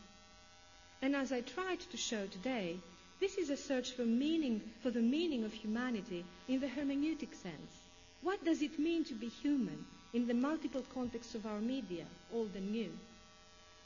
[1.00, 2.76] And as I tried to show today,
[3.20, 7.72] this is a search for meaning, for the meaning of humanity in the hermeneutic sense.
[8.20, 12.04] What does it mean to be human in the multiple contexts of our media,
[12.34, 12.90] old and new?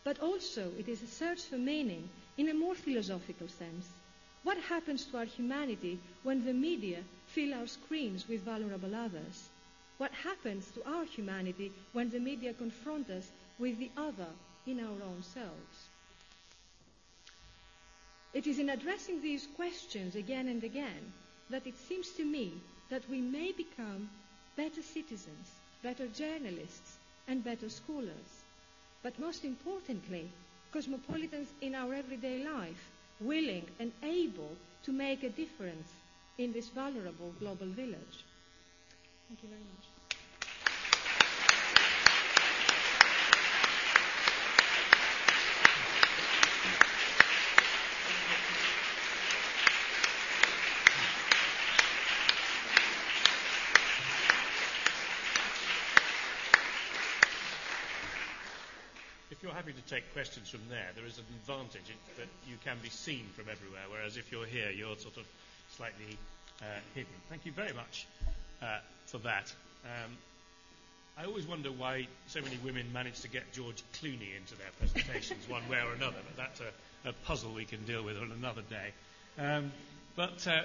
[0.02, 3.86] But also, it is a search for meaning in a more philosophical sense.
[4.42, 6.98] What happens to our humanity when the media
[7.28, 9.48] fill our screens with vulnerable others?
[9.98, 14.28] What happens to our humanity when the media confront us with the other
[14.66, 15.88] in our own selves?
[18.34, 21.12] It is in addressing these questions again and again
[21.50, 22.52] that it seems to me
[22.90, 24.08] that we may become
[24.56, 25.48] better citizens,
[25.82, 26.96] better journalists,
[27.26, 28.42] and better scholars.
[29.02, 30.28] But most importantly,
[30.72, 32.90] cosmopolitans in our everyday life,
[33.20, 35.88] willing and able to make a difference
[36.38, 38.24] in this vulnerable global village.
[39.28, 39.86] Thank you very much.
[59.30, 61.88] If you're happy to take questions from there, there is an advantage
[62.18, 65.24] that you can be seen from everywhere, whereas if you're here, you're sort of
[65.74, 66.18] slightly
[66.60, 67.10] uh, hidden.
[67.30, 68.06] Thank you very much
[68.60, 69.50] uh, for that.
[69.84, 70.12] Um,
[71.16, 75.48] I always wonder why so many women manage to get George Clooney into their presentations
[75.48, 78.62] one way or another, but that's a, a puzzle we can deal with on another
[78.68, 78.92] day.
[79.38, 79.72] Um,
[80.14, 80.60] but uh,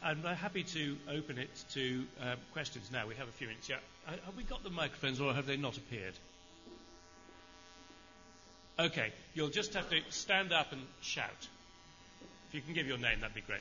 [0.00, 3.08] I'm happy to open it to uh, questions now.
[3.08, 3.68] We have a few minutes.
[3.68, 3.76] Yeah.
[4.06, 6.14] Uh, Have we got the microphones or have they not appeared?
[8.80, 11.48] Okay, you'll just have to stand up and shout.
[12.48, 13.60] If you can give your name, that'd be great.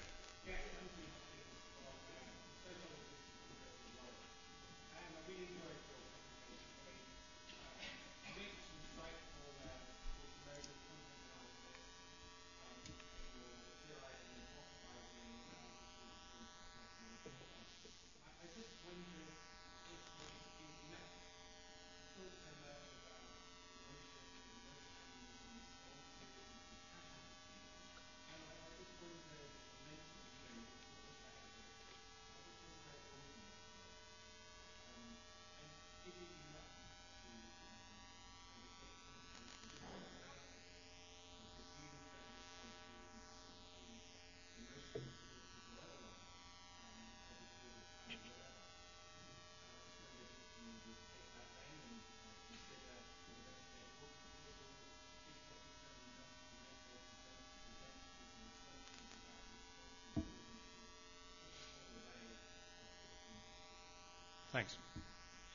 [64.58, 64.76] Thanks.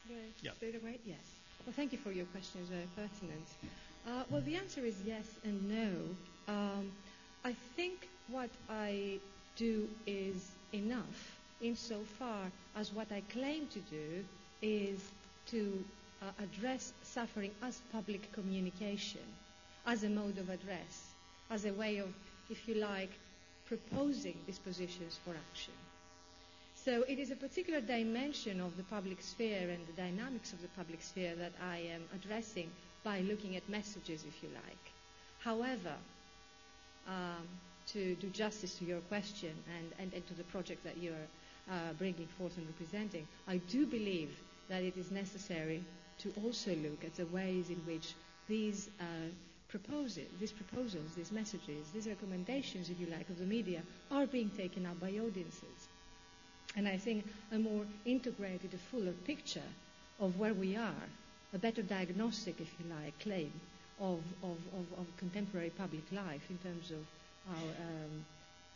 [0.09, 0.53] I Yeah.
[0.53, 1.01] straight away?
[1.05, 1.19] Yes.
[1.67, 2.61] Well, thank you for your question.
[2.61, 3.49] It's very pertinent.
[4.07, 6.17] Uh, well, the answer is yes and no.
[6.47, 6.93] Um,
[7.45, 9.19] I think what I
[9.57, 14.25] do is enough insofar as what I claim to do
[14.61, 15.01] is
[15.47, 15.85] to
[16.23, 19.27] uh, address suffering as public communication,
[19.85, 21.13] as a mode of address,
[21.51, 22.15] as a way of,
[22.49, 23.11] if you like,
[23.67, 25.75] proposing dispositions for action.
[26.85, 30.69] So it is a particular dimension of the public sphere and the dynamics of the
[30.77, 32.71] public sphere that I am addressing
[33.05, 34.93] by looking at messages, if you like.
[35.39, 35.95] However,
[37.07, 37.47] um,
[37.93, 41.29] to do justice to your question and, and, and to the project that you're
[41.71, 44.37] uh, bringing forth and representing, I do believe
[44.69, 45.85] that it is necessary
[46.19, 48.15] to also look at the ways in which
[48.49, 49.05] these uh,
[49.69, 54.51] proposals, these proposals, these messages, these recommendations, if you like, of the media are being
[54.51, 55.89] taken up by audiences.
[56.77, 59.69] And I think a more integrated, a fuller picture
[60.21, 61.05] of where we are,
[61.55, 63.53] a better diagnostic, if you like, claim
[64.01, 67.05] of, of, of, of contemporary public life in terms of
[67.51, 68.25] our um,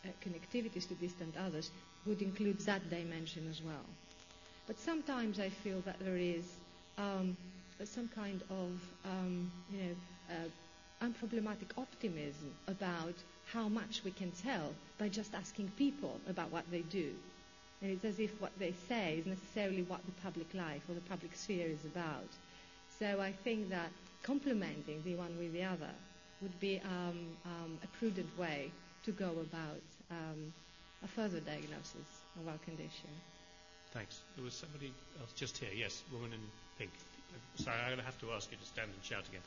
[0.04, 1.70] uh, connectivities to distant others
[2.06, 3.84] would include that dimension as well.
[4.66, 6.44] But sometimes I feel that there is
[6.98, 7.36] um,
[7.84, 9.94] some kind of, um, you know,
[10.30, 13.14] uh, unproblematic optimism about
[13.52, 17.10] how much we can tell by just asking people about what they do.
[17.82, 21.00] And it's as if what they say is necessarily what the public life or the
[21.02, 22.28] public sphere is about.
[22.98, 23.90] So I think that
[24.22, 25.90] complementing the one with the other
[26.40, 28.70] would be um, um, a prudent way
[29.04, 30.52] to go about um,
[31.04, 32.08] a further diagnosis
[32.40, 33.10] of our condition.
[33.92, 34.20] Thanks.
[34.34, 35.70] There was somebody else just here.
[35.74, 36.40] Yes, woman in
[36.78, 36.90] pink.
[37.56, 39.42] Sorry, I'm going to have to ask you to stand and shout again.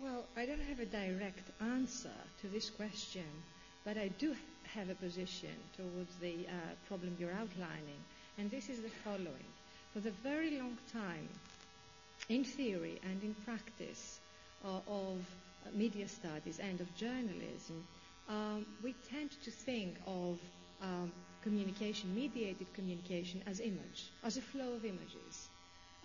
[0.00, 3.26] Well, I don't have a direct answer to this question,
[3.84, 4.34] but I do
[4.74, 6.52] have a position towards the uh,
[6.88, 8.00] problem you're outlining,
[8.38, 9.50] and this is the following.
[9.92, 11.28] For the very long time,
[12.30, 14.18] in theory and in practice
[14.64, 15.18] uh, of
[15.74, 17.86] media studies and of journalism,
[18.30, 20.38] um, we tend to think of
[20.80, 21.12] um,
[21.42, 25.48] communication, mediated communication, as image, as a flow of images,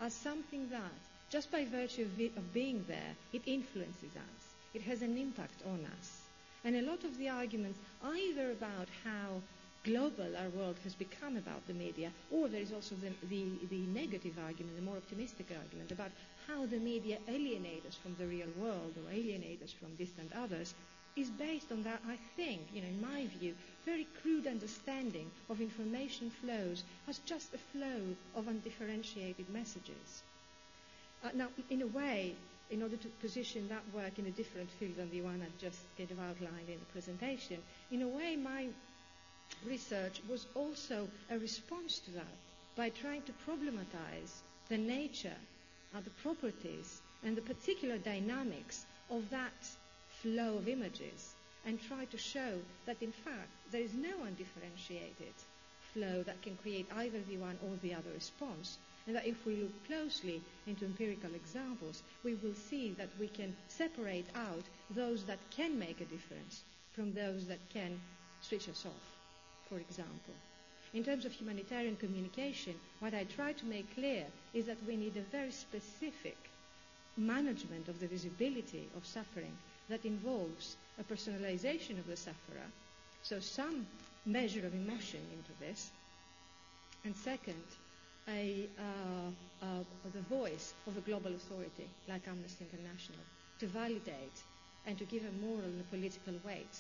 [0.02, 4.56] as something that just by virtue of, of being there, it influences us.
[4.74, 6.22] It has an impact on us.
[6.64, 9.42] And a lot of the arguments, either about how
[9.84, 13.86] global our world has become about the media, or there is also the, the, the
[13.88, 16.12] negative argument, the more optimistic argument about
[16.48, 20.74] how the media alienate us from the real world or alienate us from distant others,
[21.16, 23.54] is based on that, I think, you know, in my view,
[23.86, 30.24] very crude understanding of information flows as just a flow of undifferentiated messages.
[31.26, 32.36] Uh, now, in a way,
[32.70, 35.80] in order to position that work in a different field than the one I just
[35.98, 37.58] kind of outlined in the presentation,
[37.90, 38.68] in a way, my
[39.66, 42.36] research was also a response to that
[42.76, 45.38] by trying to problematize the nature,
[45.96, 49.54] uh, the properties, and the particular dynamics of that
[50.22, 51.34] flow of images
[51.66, 55.34] and try to show that in fact there is no undifferentiated
[55.94, 59.58] flow that can create either the one or the other response, and that if we
[59.58, 65.40] look closely into empirical examples, we will see that we can separate out those that
[65.52, 68.00] can make a difference from those that can
[68.42, 69.06] switch us off,
[69.70, 70.34] for example.
[70.94, 75.18] In terms of humanitarian communication, what I try to make clear is that we need
[75.18, 76.38] a very specific
[77.18, 79.52] management of the visibility of suffering
[79.90, 82.68] that involves a personalization of the sufferer,
[83.24, 83.86] so some
[84.26, 85.92] measure of emotion into this,
[87.04, 87.62] and second,
[88.30, 93.26] a, uh, the voice of a global authority like Amnesty International
[93.60, 94.44] to validate
[94.86, 96.78] and to give a moral and a political weight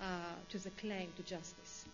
[0.00, 1.86] uh, to the claim to justice.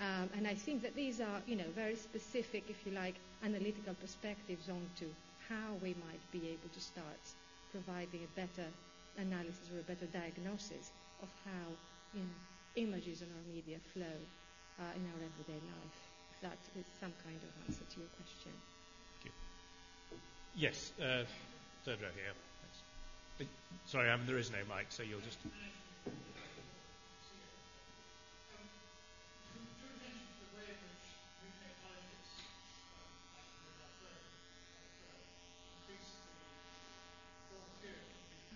[0.00, 3.94] Um, and I think that these are, you know, very specific, if you like, analytical
[3.94, 5.12] perspectives onto
[5.48, 7.34] how we might be able to start
[7.70, 8.68] providing a better
[9.16, 10.92] analysis or a better diagnosis
[11.22, 11.76] of how
[12.12, 12.34] you know,
[12.76, 14.18] images in our media flow
[14.78, 16.07] uh, in our everyday life.
[16.42, 18.52] That is some kind of answer to your question.
[20.54, 21.22] Yes, uh,
[21.84, 22.34] third row here.
[23.40, 23.44] Uh,
[23.86, 25.38] Sorry, um, there is no mic, so you'll just.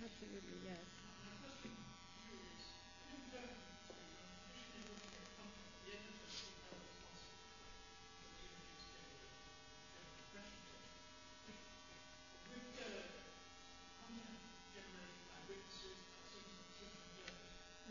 [0.02, 0.78] Absolutely, yes.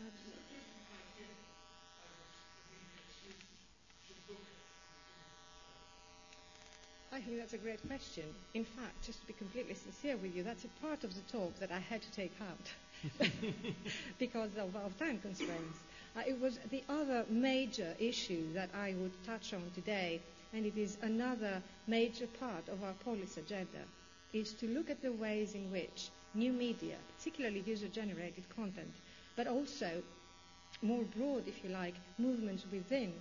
[0.06, 0.42] Absolutely.
[7.11, 8.24] I think that's a great question.
[8.54, 11.58] In fact, just to be completely sincere with you, that's a part of the talk
[11.60, 13.26] that I had to take out
[14.18, 15.78] because of, time constraints.
[16.16, 20.20] Uh, it was the other major issue that I would touch on today,
[20.52, 23.84] and it is another major part of our policy agenda,
[24.32, 28.92] is to look at the ways in which new media, particularly user-generated content,
[29.36, 30.02] but also
[30.82, 33.12] more broad, if you like, movements within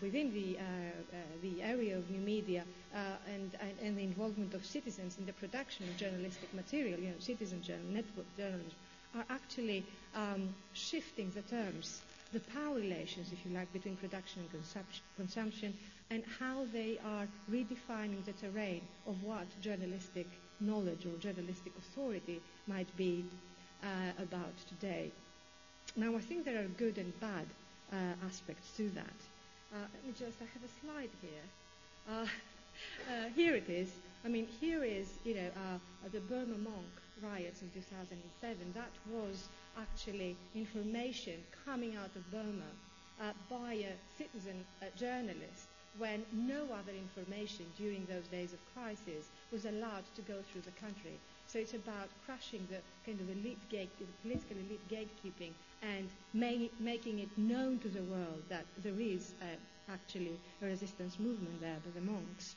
[0.00, 2.64] within the, uh, uh, the area of new media
[2.94, 2.98] uh,
[3.34, 7.18] and, and, and the involvement of citizens in the production of journalistic material, you know,
[7.18, 8.72] citizen journal, network journalism,
[9.14, 12.00] are actually um, shifting the terms,
[12.32, 15.74] the power relations, if you like, between production and consumption, consumption,
[16.10, 20.26] and how they are redefining the terrain of what journalistic
[20.60, 23.24] knowledge or journalistic authority might be
[23.82, 23.86] uh,
[24.22, 25.10] about today.
[25.96, 27.46] Now, I think there are good and bad
[27.92, 27.96] uh,
[28.26, 29.14] aspects to that.
[29.74, 31.46] Uh, let me just, I have a slide here.
[32.08, 32.24] Uh,
[33.12, 33.90] uh, here it is.
[34.24, 35.50] I mean, here is, you know,
[36.10, 36.88] the Burma Monk
[37.22, 38.16] riots in 2007.
[38.74, 42.70] That was actually information coming out of Burma
[43.20, 49.28] uh, by a citizen uh, journalist when no other information during those days of crisis
[49.52, 51.18] was allowed to go through the country.
[51.46, 55.52] So it's about crushing the kind of elite gate, the political elite gatekeeping
[55.82, 59.44] and ma- making it known to the world that there is uh,
[59.92, 62.56] actually a resistance movement there by the monks.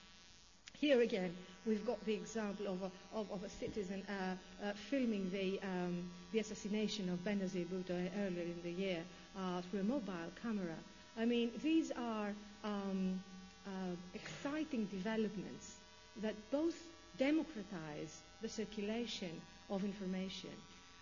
[0.80, 5.30] Here again, we've got the example of a, of, of a citizen uh, uh, filming
[5.30, 9.04] the, um, the assassination of Benazir Bhutto earlier in the year
[9.38, 10.76] uh, through a mobile camera.
[11.18, 13.22] I mean, these are um,
[13.68, 13.70] uh,
[14.14, 15.76] exciting developments
[16.22, 16.76] that both
[17.18, 20.50] democratize the circulation of information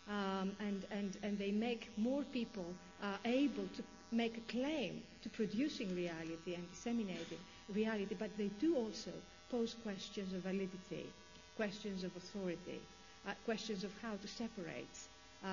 [0.09, 2.65] um, and, and, and they make more people
[3.03, 7.37] uh, able to make a claim to producing reality and disseminating
[7.73, 9.11] reality, but they do also
[9.51, 11.05] pose questions of validity,
[11.55, 12.79] questions of authority,
[13.27, 14.87] uh, questions of how to separate
[15.45, 15.49] uh,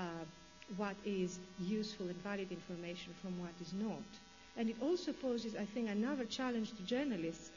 [0.76, 4.02] what is useful and valid information from what is not.
[4.56, 7.50] And it also poses, I think, another challenge to journalists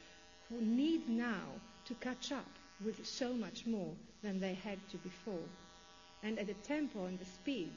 [0.50, 1.40] who need now
[1.86, 2.44] to catch up
[2.84, 3.90] with so much more
[4.22, 5.38] than they had to before
[6.22, 7.70] and at the tempo and the speed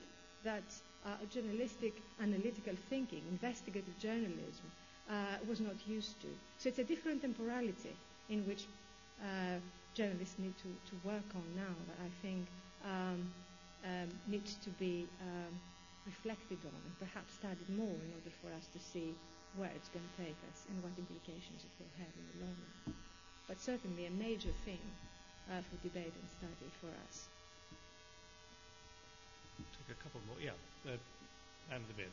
[0.44, 0.64] that
[1.06, 4.68] uh, journalistic analytical thinking, investigative journalism,
[5.10, 6.28] uh, was not used to.
[6.58, 7.96] So it's a different temporality
[8.30, 8.66] in which
[9.22, 9.60] uh,
[9.94, 12.48] journalists need to, to work on now that I think
[12.86, 13.32] um,
[13.86, 15.54] um, needs to be um,
[16.06, 19.14] reflected on and perhaps studied more in order for us to see
[19.56, 22.56] where it's going to take us and what implications it will have in the long
[22.58, 22.96] run.
[23.48, 24.92] But certainly a major theme
[25.52, 27.28] uh, for debate and study for us.
[29.90, 30.40] A couple more.
[30.40, 30.52] Yeah,
[30.88, 30.96] uh,
[31.76, 32.10] and the bid.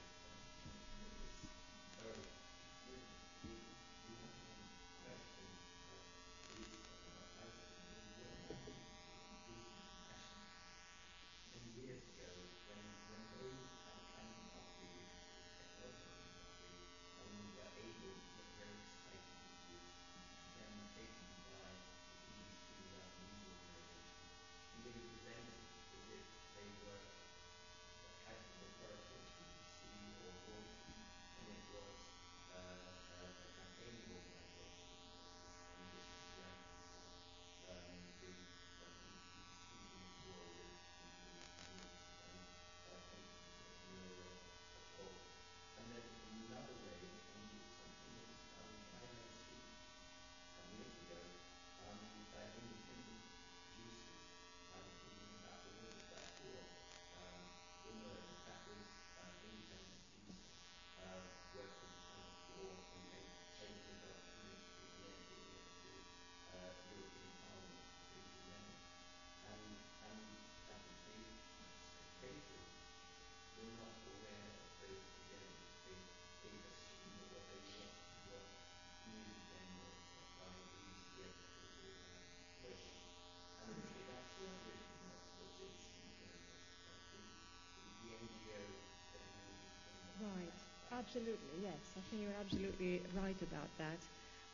[91.11, 91.97] Absolutely, yes.
[91.97, 93.99] I think you're absolutely right about that.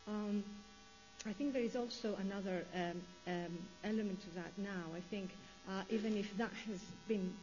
[0.08, 0.42] Um,
[1.26, 4.84] I think there is also another um, um, element to that now.
[4.94, 5.36] I think
[5.68, 7.34] uh, even if that has been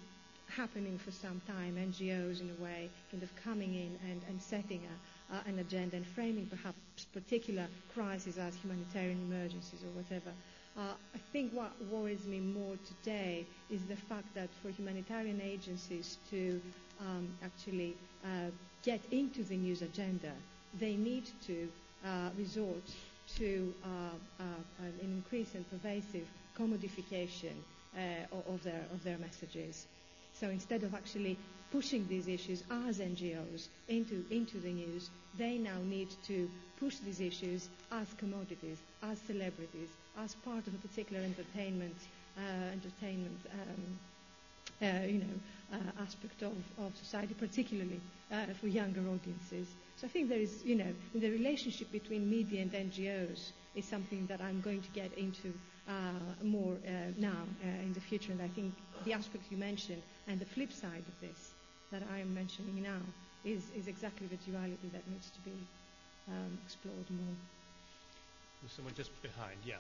[0.47, 4.87] happening for some time, NGOs in a way kind of coming in and, and setting
[5.29, 10.31] a, uh, an agenda and framing perhaps particular crises as humanitarian emergencies or whatever.
[10.75, 10.81] Uh,
[11.13, 16.59] I think what worries me more today is the fact that for humanitarian agencies to
[16.99, 17.95] um, actually
[18.25, 18.49] uh,
[18.83, 20.31] get into the news agenda,
[20.79, 21.67] they need to
[22.05, 22.81] uh, resort
[23.37, 23.73] to
[24.39, 26.25] an increased and pervasive
[26.57, 27.53] commodification
[28.49, 29.85] of, their, of their messages.
[30.43, 31.39] So instead of actually
[31.71, 37.21] pushing these issues as NGOs into, into the news, they now need to push these
[37.21, 39.87] issues as commodities, as celebrities,
[40.17, 41.95] as part of a particular entertainment,
[42.37, 42.41] uh,
[42.73, 43.97] entertainment um,
[45.07, 45.39] you know,
[45.73, 48.01] uh, aspect of, of society, particularly
[48.31, 49.75] uh, for younger audiences.
[49.95, 54.25] So I think there is, you know, the relationship between media and NGOs is something
[54.27, 55.53] that I'm going to get into
[55.87, 55.91] uh,
[56.43, 58.31] more uh, now uh, in the future.
[58.31, 61.53] And I think the aspect you mentioned and the flip side of this
[61.91, 63.01] that I am mentioning now
[63.43, 65.67] is, is exactly the duality that needs to be
[66.27, 67.35] um, explored more.
[68.61, 69.77] There's someone just behind, yeah.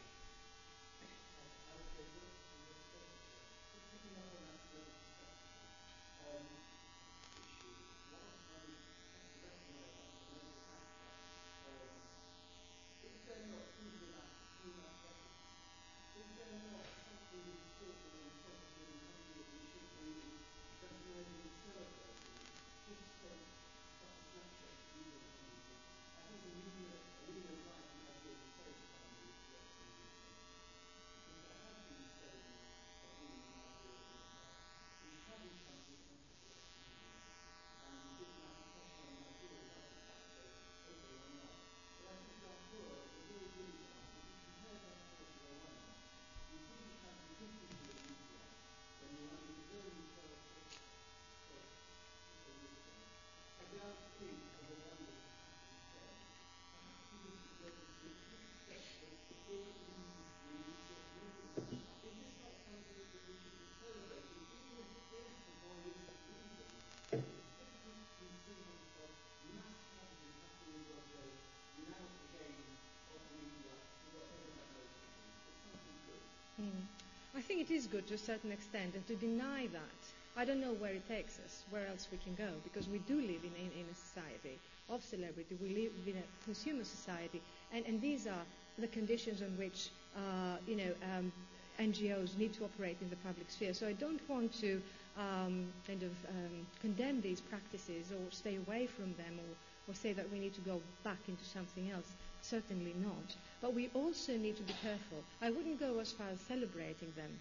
[77.35, 80.01] I think it is good to a certain extent, and to deny that,
[80.35, 83.15] I don't know where it takes us, where else we can go, because we do
[83.15, 84.59] live in, in, in a society
[84.89, 87.41] of celebrity, we live in a consumer society,
[87.73, 88.43] and, and these are
[88.79, 91.31] the conditions on which, uh, you know, um,
[91.79, 93.73] NGOs need to operate in the public sphere.
[93.73, 94.81] So I don't want to
[95.17, 100.11] um, kind of um, condemn these practices or stay away from them or, or say
[100.11, 102.11] that we need to go back into something else.
[102.41, 103.35] Certainly not.
[103.61, 105.23] But we also need to be careful.
[105.41, 107.31] I wouldn't go as far as celebrating them.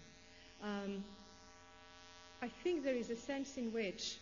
[0.63, 1.03] Um,
[2.41, 4.17] I think there is a sense in which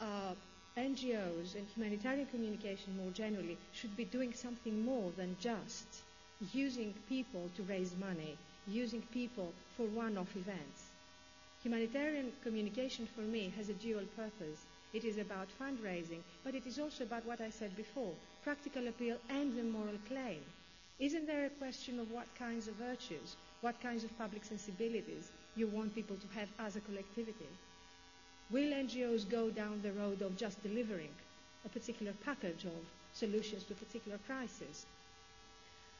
[0.00, 0.32] uh,
[0.76, 5.86] NGOs and humanitarian communication more generally should be doing something more than just
[6.52, 8.36] using people to raise money,
[8.66, 10.82] using people for one off events.
[11.62, 14.60] Humanitarian communication for me has a dual purpose.
[14.92, 18.12] It is about fundraising, but it is also about what I said before
[18.44, 20.40] practical appeal and the moral claim.
[21.00, 25.66] Isn't there a question of what kinds of virtues, what kinds of public sensibilities you
[25.66, 27.48] want people to have as a collectivity?
[28.50, 31.10] Will NGOs go down the road of just delivering
[31.64, 32.72] a particular package of
[33.12, 34.86] solutions to a particular crisis?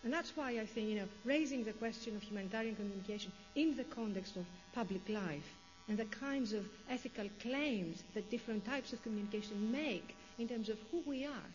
[0.05, 3.85] And that's why I think, you know, raising the question of humanitarian communication in the
[3.85, 5.49] context of public life
[5.89, 10.79] and the kinds of ethical claims that different types of communication make in terms of
[10.91, 11.49] who we are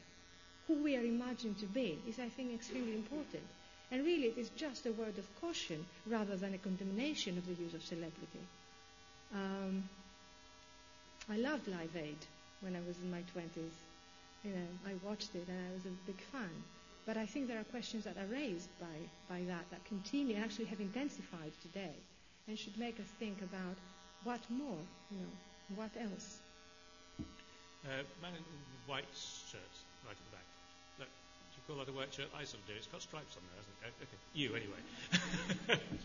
[0.72, 3.44] who we are imagined to be is, I think, extremely important.
[3.92, 7.62] And really, it is just a word of caution rather than a condemnation of the
[7.62, 8.40] use of celebrity.
[9.36, 9.84] Um,
[11.30, 12.18] I loved Live Aid
[12.62, 13.76] when I was in my 20s.
[14.44, 16.50] You know, I watched it and I was a big fan.
[17.06, 18.96] But I think there are questions that are raised by,
[19.30, 21.94] by that that continue and actually have intensified today
[22.48, 23.76] and should make us think about
[24.24, 24.80] what more,
[25.12, 26.40] you know, what else.
[27.84, 28.44] Uh, man in
[28.86, 29.74] white shirt,
[30.06, 30.41] right at the back
[31.68, 32.28] call that a work shirt?
[32.36, 32.74] I sort of do.
[32.78, 33.94] It's got stripes on there, hasn't it?
[34.04, 34.20] Okay.
[34.34, 34.82] You, anyway.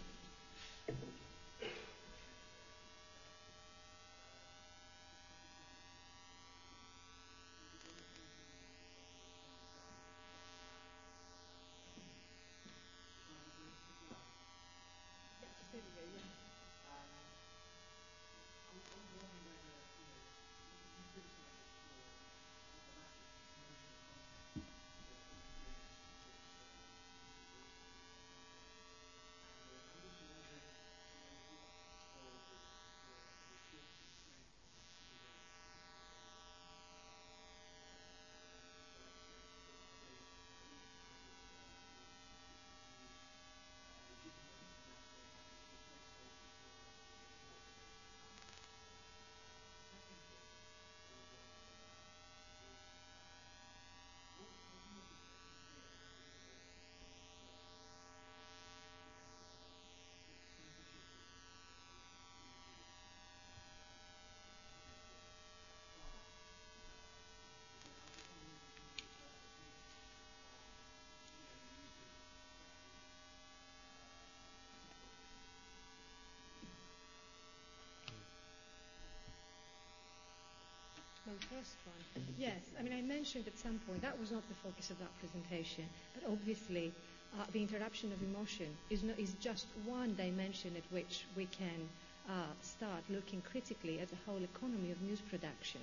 [81.38, 82.24] first one.
[82.38, 85.10] Yes, I mean, I mentioned at some point that was not the focus of that
[85.18, 85.84] presentation,
[86.14, 86.92] but obviously
[87.38, 91.88] uh, the interruption of emotion is, no, is just one dimension at which we can
[92.28, 92.32] uh,
[92.62, 95.80] start looking critically at the whole economy of news production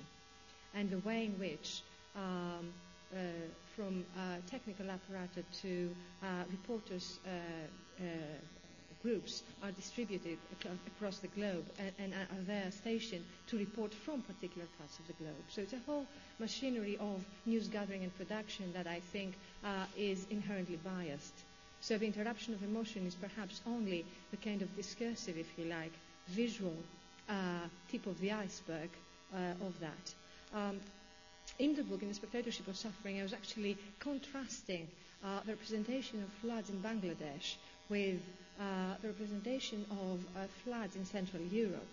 [0.74, 1.82] and the way in which,
[2.16, 2.72] um,
[3.14, 3.18] uh,
[3.76, 4.04] from
[4.46, 7.30] technical apparatus to uh, reporters' uh,
[8.02, 8.04] uh,
[9.04, 10.38] groups are distributed
[10.96, 11.64] across the globe
[11.98, 15.44] and, are there stationed to report from particular parts of the globe.
[15.50, 16.06] So it's a whole
[16.40, 21.34] machinery of news gathering and production that I think uh, is inherently biased.
[21.82, 25.92] So the interruption of emotion is perhaps only the kind of discursive, if you like,
[26.28, 26.74] visual
[27.28, 27.34] uh,
[27.90, 28.88] tip of the iceberg
[29.34, 30.14] uh, of that.
[30.58, 30.80] Um,
[31.58, 34.88] in the book, in the spectatorship of suffering, I was actually contrasting
[35.22, 37.56] uh, the representation of floods in Bangladesh
[37.90, 38.20] with
[38.60, 41.86] uh, the representation of uh, floods in Central Europe.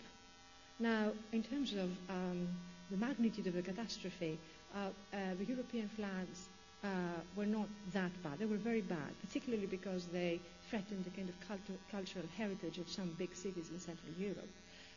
[0.80, 2.48] Now, in terms of um,
[2.90, 4.38] the magnitude of the catastrophe,
[4.76, 4.78] uh,
[5.14, 6.48] uh, the European floods
[6.84, 6.88] uh,
[7.36, 8.40] were not that bad.
[8.40, 10.40] They were very bad, particularly because they
[10.70, 14.50] threatened the kind of cultu- cultural heritage of some big cities in Central Europe.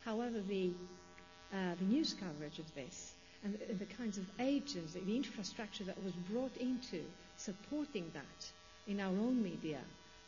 [0.05, 0.71] However, the,
[1.53, 3.13] the news coverage of this
[3.45, 7.03] and the, the kinds of agents, the infrastructure that was brought into
[7.37, 8.51] supporting that
[8.87, 9.81] in our own media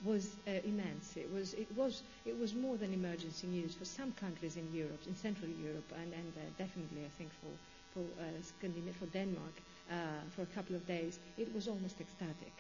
[0.05, 1.17] was uh, immense.
[1.17, 5.01] It was, it, was, it was more than emergency news for some countries in Europe,
[5.07, 7.51] in Central Europe, and, and uh, definitely, I think, for,
[7.95, 9.55] for, uh, for Denmark,
[9.91, 9.95] uh,
[10.35, 11.19] for a couple of days.
[11.39, 12.53] It was almost ecstatic.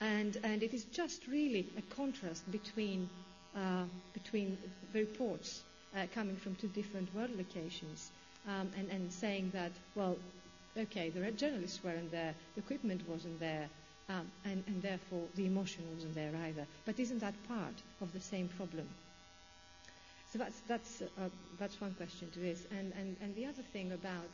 [0.00, 3.08] And, and it is just really a contrast between,
[3.56, 3.84] uh,
[4.14, 4.58] between
[4.92, 5.62] the reports
[5.96, 8.10] uh, coming from two different world locations
[8.48, 10.16] um, and, and saying that, well,
[10.76, 13.68] okay, the journalists weren't there, the equipment wasn't there,
[14.08, 16.66] um, and, and therefore the emotion wasn't there either.
[16.84, 18.86] But isn't that part of the same problem?
[20.32, 22.64] So that's, that's, uh, that's one question to this.
[22.70, 24.30] And, and, and the other thing about,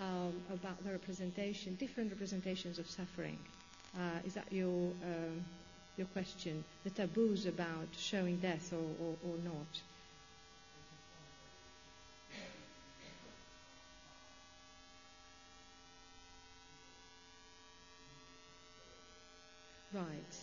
[0.00, 3.36] um, about the representation, different representations of suffering.
[3.96, 4.68] Uh, is that your,
[5.02, 5.44] um,
[5.96, 6.62] your question?
[6.84, 9.80] The taboos about showing death or, or, or not?
[20.00, 20.36] Right.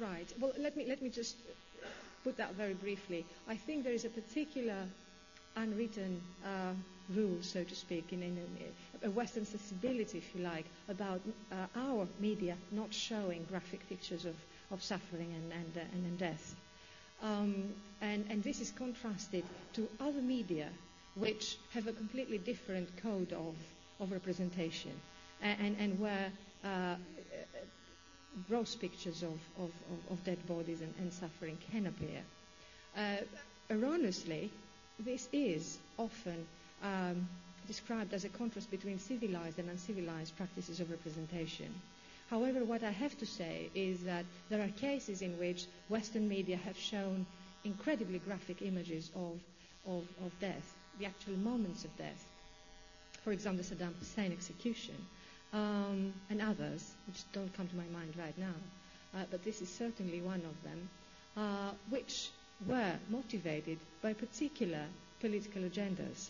[0.00, 0.32] Right.
[0.40, 1.36] Well, let me, let me just
[2.24, 3.26] put that very briefly.
[3.48, 4.84] I think there is a particular
[5.56, 6.72] unwritten uh,
[7.14, 11.20] rule, so to speak, in, in, in a Western sensibility, if you like, about
[11.52, 14.36] uh, our media not showing graphic pictures of,
[14.70, 16.54] of suffering and, and, uh, and, and death.
[17.22, 17.64] Um,
[18.00, 19.44] and, and this is contrasted
[19.74, 20.68] to other media
[21.16, 23.54] which have a completely different code of,
[24.00, 24.92] of representation
[25.42, 26.30] and, and, where
[26.64, 26.94] uh,
[28.48, 29.70] gross pictures of, of,
[30.10, 32.22] of, dead bodies and, and suffering can appear.
[32.96, 33.16] Uh,
[33.70, 34.50] erroneously,
[34.98, 36.46] this is often
[36.82, 37.28] um,
[37.66, 41.72] described as a contrast between civilized and uncivilized practices of representation.
[42.30, 46.56] However, what I have to say is that there are cases in which Western media
[46.58, 47.26] have shown
[47.64, 49.38] incredibly graphic images of,
[49.86, 52.24] of, of death, the actual moments of death.
[53.24, 54.94] For example, the Saddam Hussein execution,
[55.52, 58.54] um, and others, which don't come to my mind right now,
[59.14, 60.88] uh, but this is certainly one of them,
[61.36, 62.30] uh, which
[62.66, 64.84] were motivated by particular
[65.20, 66.28] political agendas.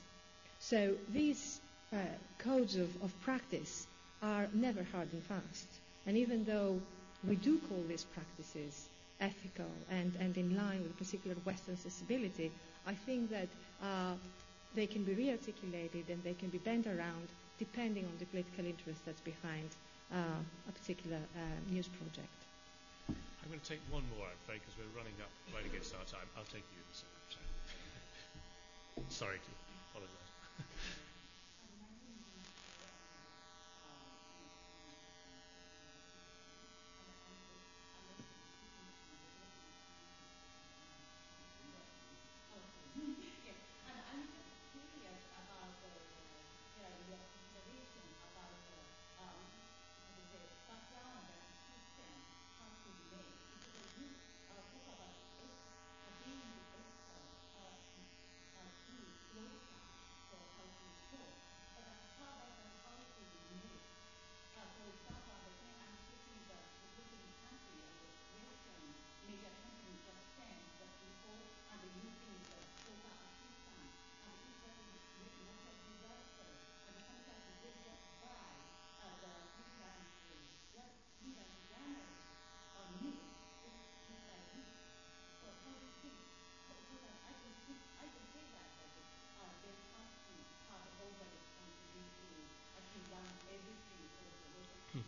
[0.59, 1.61] So these
[1.93, 1.97] uh,
[2.39, 3.87] codes of, of practice
[4.23, 5.67] are never hard and fast.
[6.07, 6.81] And even though
[7.27, 8.89] we do call these practices
[9.21, 12.51] ethical and, and in line with a particular Western sensibility,
[12.87, 13.49] I think that
[13.83, 14.15] uh,
[14.75, 17.29] they can be re-articulated and they can be bent around
[17.61, 19.69] depending on the political interest that's behind
[20.11, 22.33] uh, a particular uh, news project.
[23.07, 26.09] I'm going to take one more, I'm afraid, because we're running up right against our
[26.09, 26.25] time.
[26.41, 27.21] I'll take you in a second.
[29.13, 29.53] Sorry to
[29.93, 30.31] apologize.
[30.57, 30.65] Thank
[94.95, 95.01] you.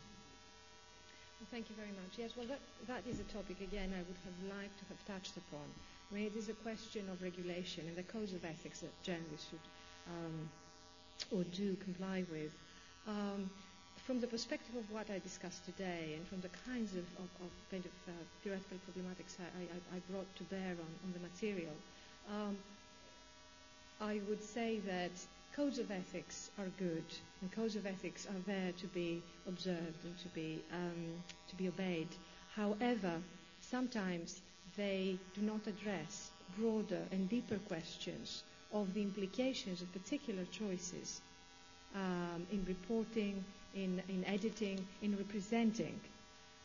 [1.53, 2.17] Thank you very much.
[2.17, 5.37] Yes, well, that, that is a topic, again, I would have liked to have touched
[5.37, 5.61] upon.
[6.09, 9.53] I mean, it is a question of regulation and the codes of ethics that journalists
[9.53, 9.61] should
[10.09, 10.49] um,
[11.31, 12.57] or do comply with.
[13.07, 13.51] Um,
[14.09, 17.53] from the perspective of what I discussed today and from the kinds of, of, of
[17.71, 21.77] kind of uh, theoretical problematics I, I, I brought to bear on, on the material,
[22.33, 22.57] um,
[24.01, 25.13] I would say that
[25.57, 27.05] codes of ethics are good,
[27.41, 31.69] and codes of ethics are there to be observed and to be um, to be
[31.69, 32.09] obeyed.
[32.57, 33.13] However,
[33.61, 34.41] sometimes
[34.77, 38.43] they do not address broader and deeper questions
[38.73, 41.21] of the implications of particular choices
[41.95, 45.99] um, in reporting, in, in editing, in representing,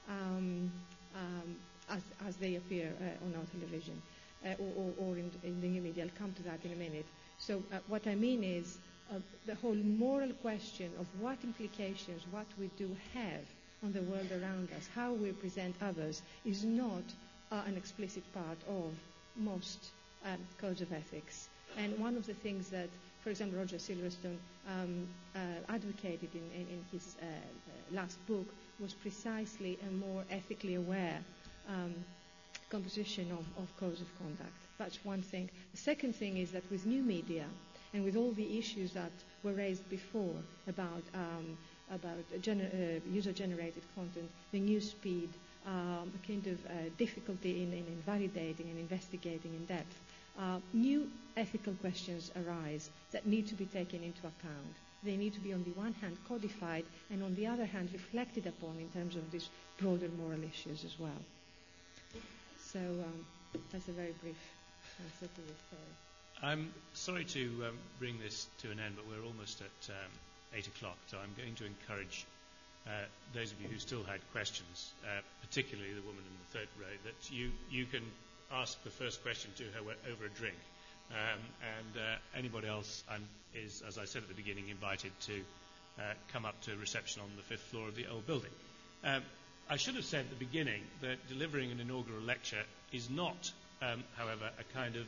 [0.09, 0.72] um,
[1.15, 1.55] um,
[1.89, 4.01] as, as they appear uh, on our television
[4.45, 6.03] uh, or, or, or in, in the new media.
[6.05, 7.05] I'll come to that in a minute.
[7.39, 8.77] So uh, what I mean is
[9.11, 13.41] uh, the whole moral question of what implications what we do have
[13.84, 17.03] on the world around us, how we present others, is not
[17.51, 18.91] uh, an explicit part of
[19.35, 19.91] most
[20.26, 21.47] um, codes of ethics.
[21.77, 22.89] And one of the things that,
[23.23, 24.38] for example, Roger Silverstone
[24.68, 25.39] um, uh,
[25.69, 28.47] advocated in, in, in his uh, uh, last book
[28.80, 31.19] was precisely a more ethically aware
[31.69, 31.93] um,
[32.69, 34.66] composition of, of codes of conduct.
[34.78, 35.49] That's one thing.
[35.72, 37.45] The second thing is that with new media
[37.94, 39.12] and with all the issues that
[39.44, 40.36] were raised before
[40.68, 41.58] about, um,
[41.91, 45.30] about gener- uh, user-generated content, the new speed,
[45.66, 49.95] um, a kind of uh, difficulty in, in, in validating and investigating in depth,
[50.38, 54.76] uh, new ethical questions arise that need to be taken into account.
[55.04, 58.45] They need to be, on the one hand, codified, and on the other hand, reflected
[58.48, 59.49] upon in terms of these
[59.80, 61.22] broader moral issues as well.
[62.60, 63.26] So um,
[63.72, 64.38] that's a very brief
[66.44, 70.11] I'm sorry to um, bring this to an end, but we're almost at um,
[70.53, 72.26] 8 o'clock, so I'm going to encourage
[72.86, 72.91] uh,
[73.34, 76.94] those of you who still had questions, uh, particularly the woman in the third row,
[77.06, 78.03] that you, you can
[78.52, 79.80] ask the first question to her
[80.11, 80.57] over a drink.
[81.11, 83.24] Um, and uh, anybody else um,
[83.56, 85.41] is, as I said at the beginning, invited to
[85.99, 88.52] uh, come up to a reception on the fifth floor of the old building.
[89.03, 89.24] Um,
[89.69, 92.64] I should have said at the beginning that delivering an inaugural lecture
[92.94, 93.52] is not,
[93.82, 95.06] um, however, a kind of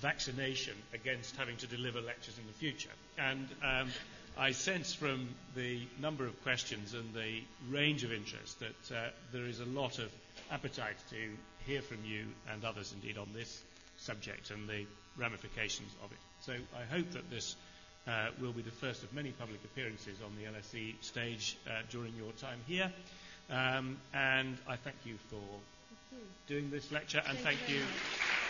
[0.00, 2.90] vaccination against having to deliver lectures in the future.
[3.18, 3.90] And um,
[4.38, 9.46] I sense from the number of questions and the range of interest that uh, there
[9.46, 10.10] is a lot of
[10.50, 11.16] appetite to
[11.66, 13.62] hear from you and others indeed on this
[13.98, 14.84] subject and the
[15.18, 16.18] ramifications of it.
[16.42, 17.56] So I hope that this
[18.06, 22.14] uh, will be the first of many public appearances on the LSE stage uh, during
[22.14, 22.92] your time here.
[23.50, 25.40] Um, and I thank you for.
[26.46, 27.80] Doing this lecture and Thank thank you you.
[27.80, 28.45] very much.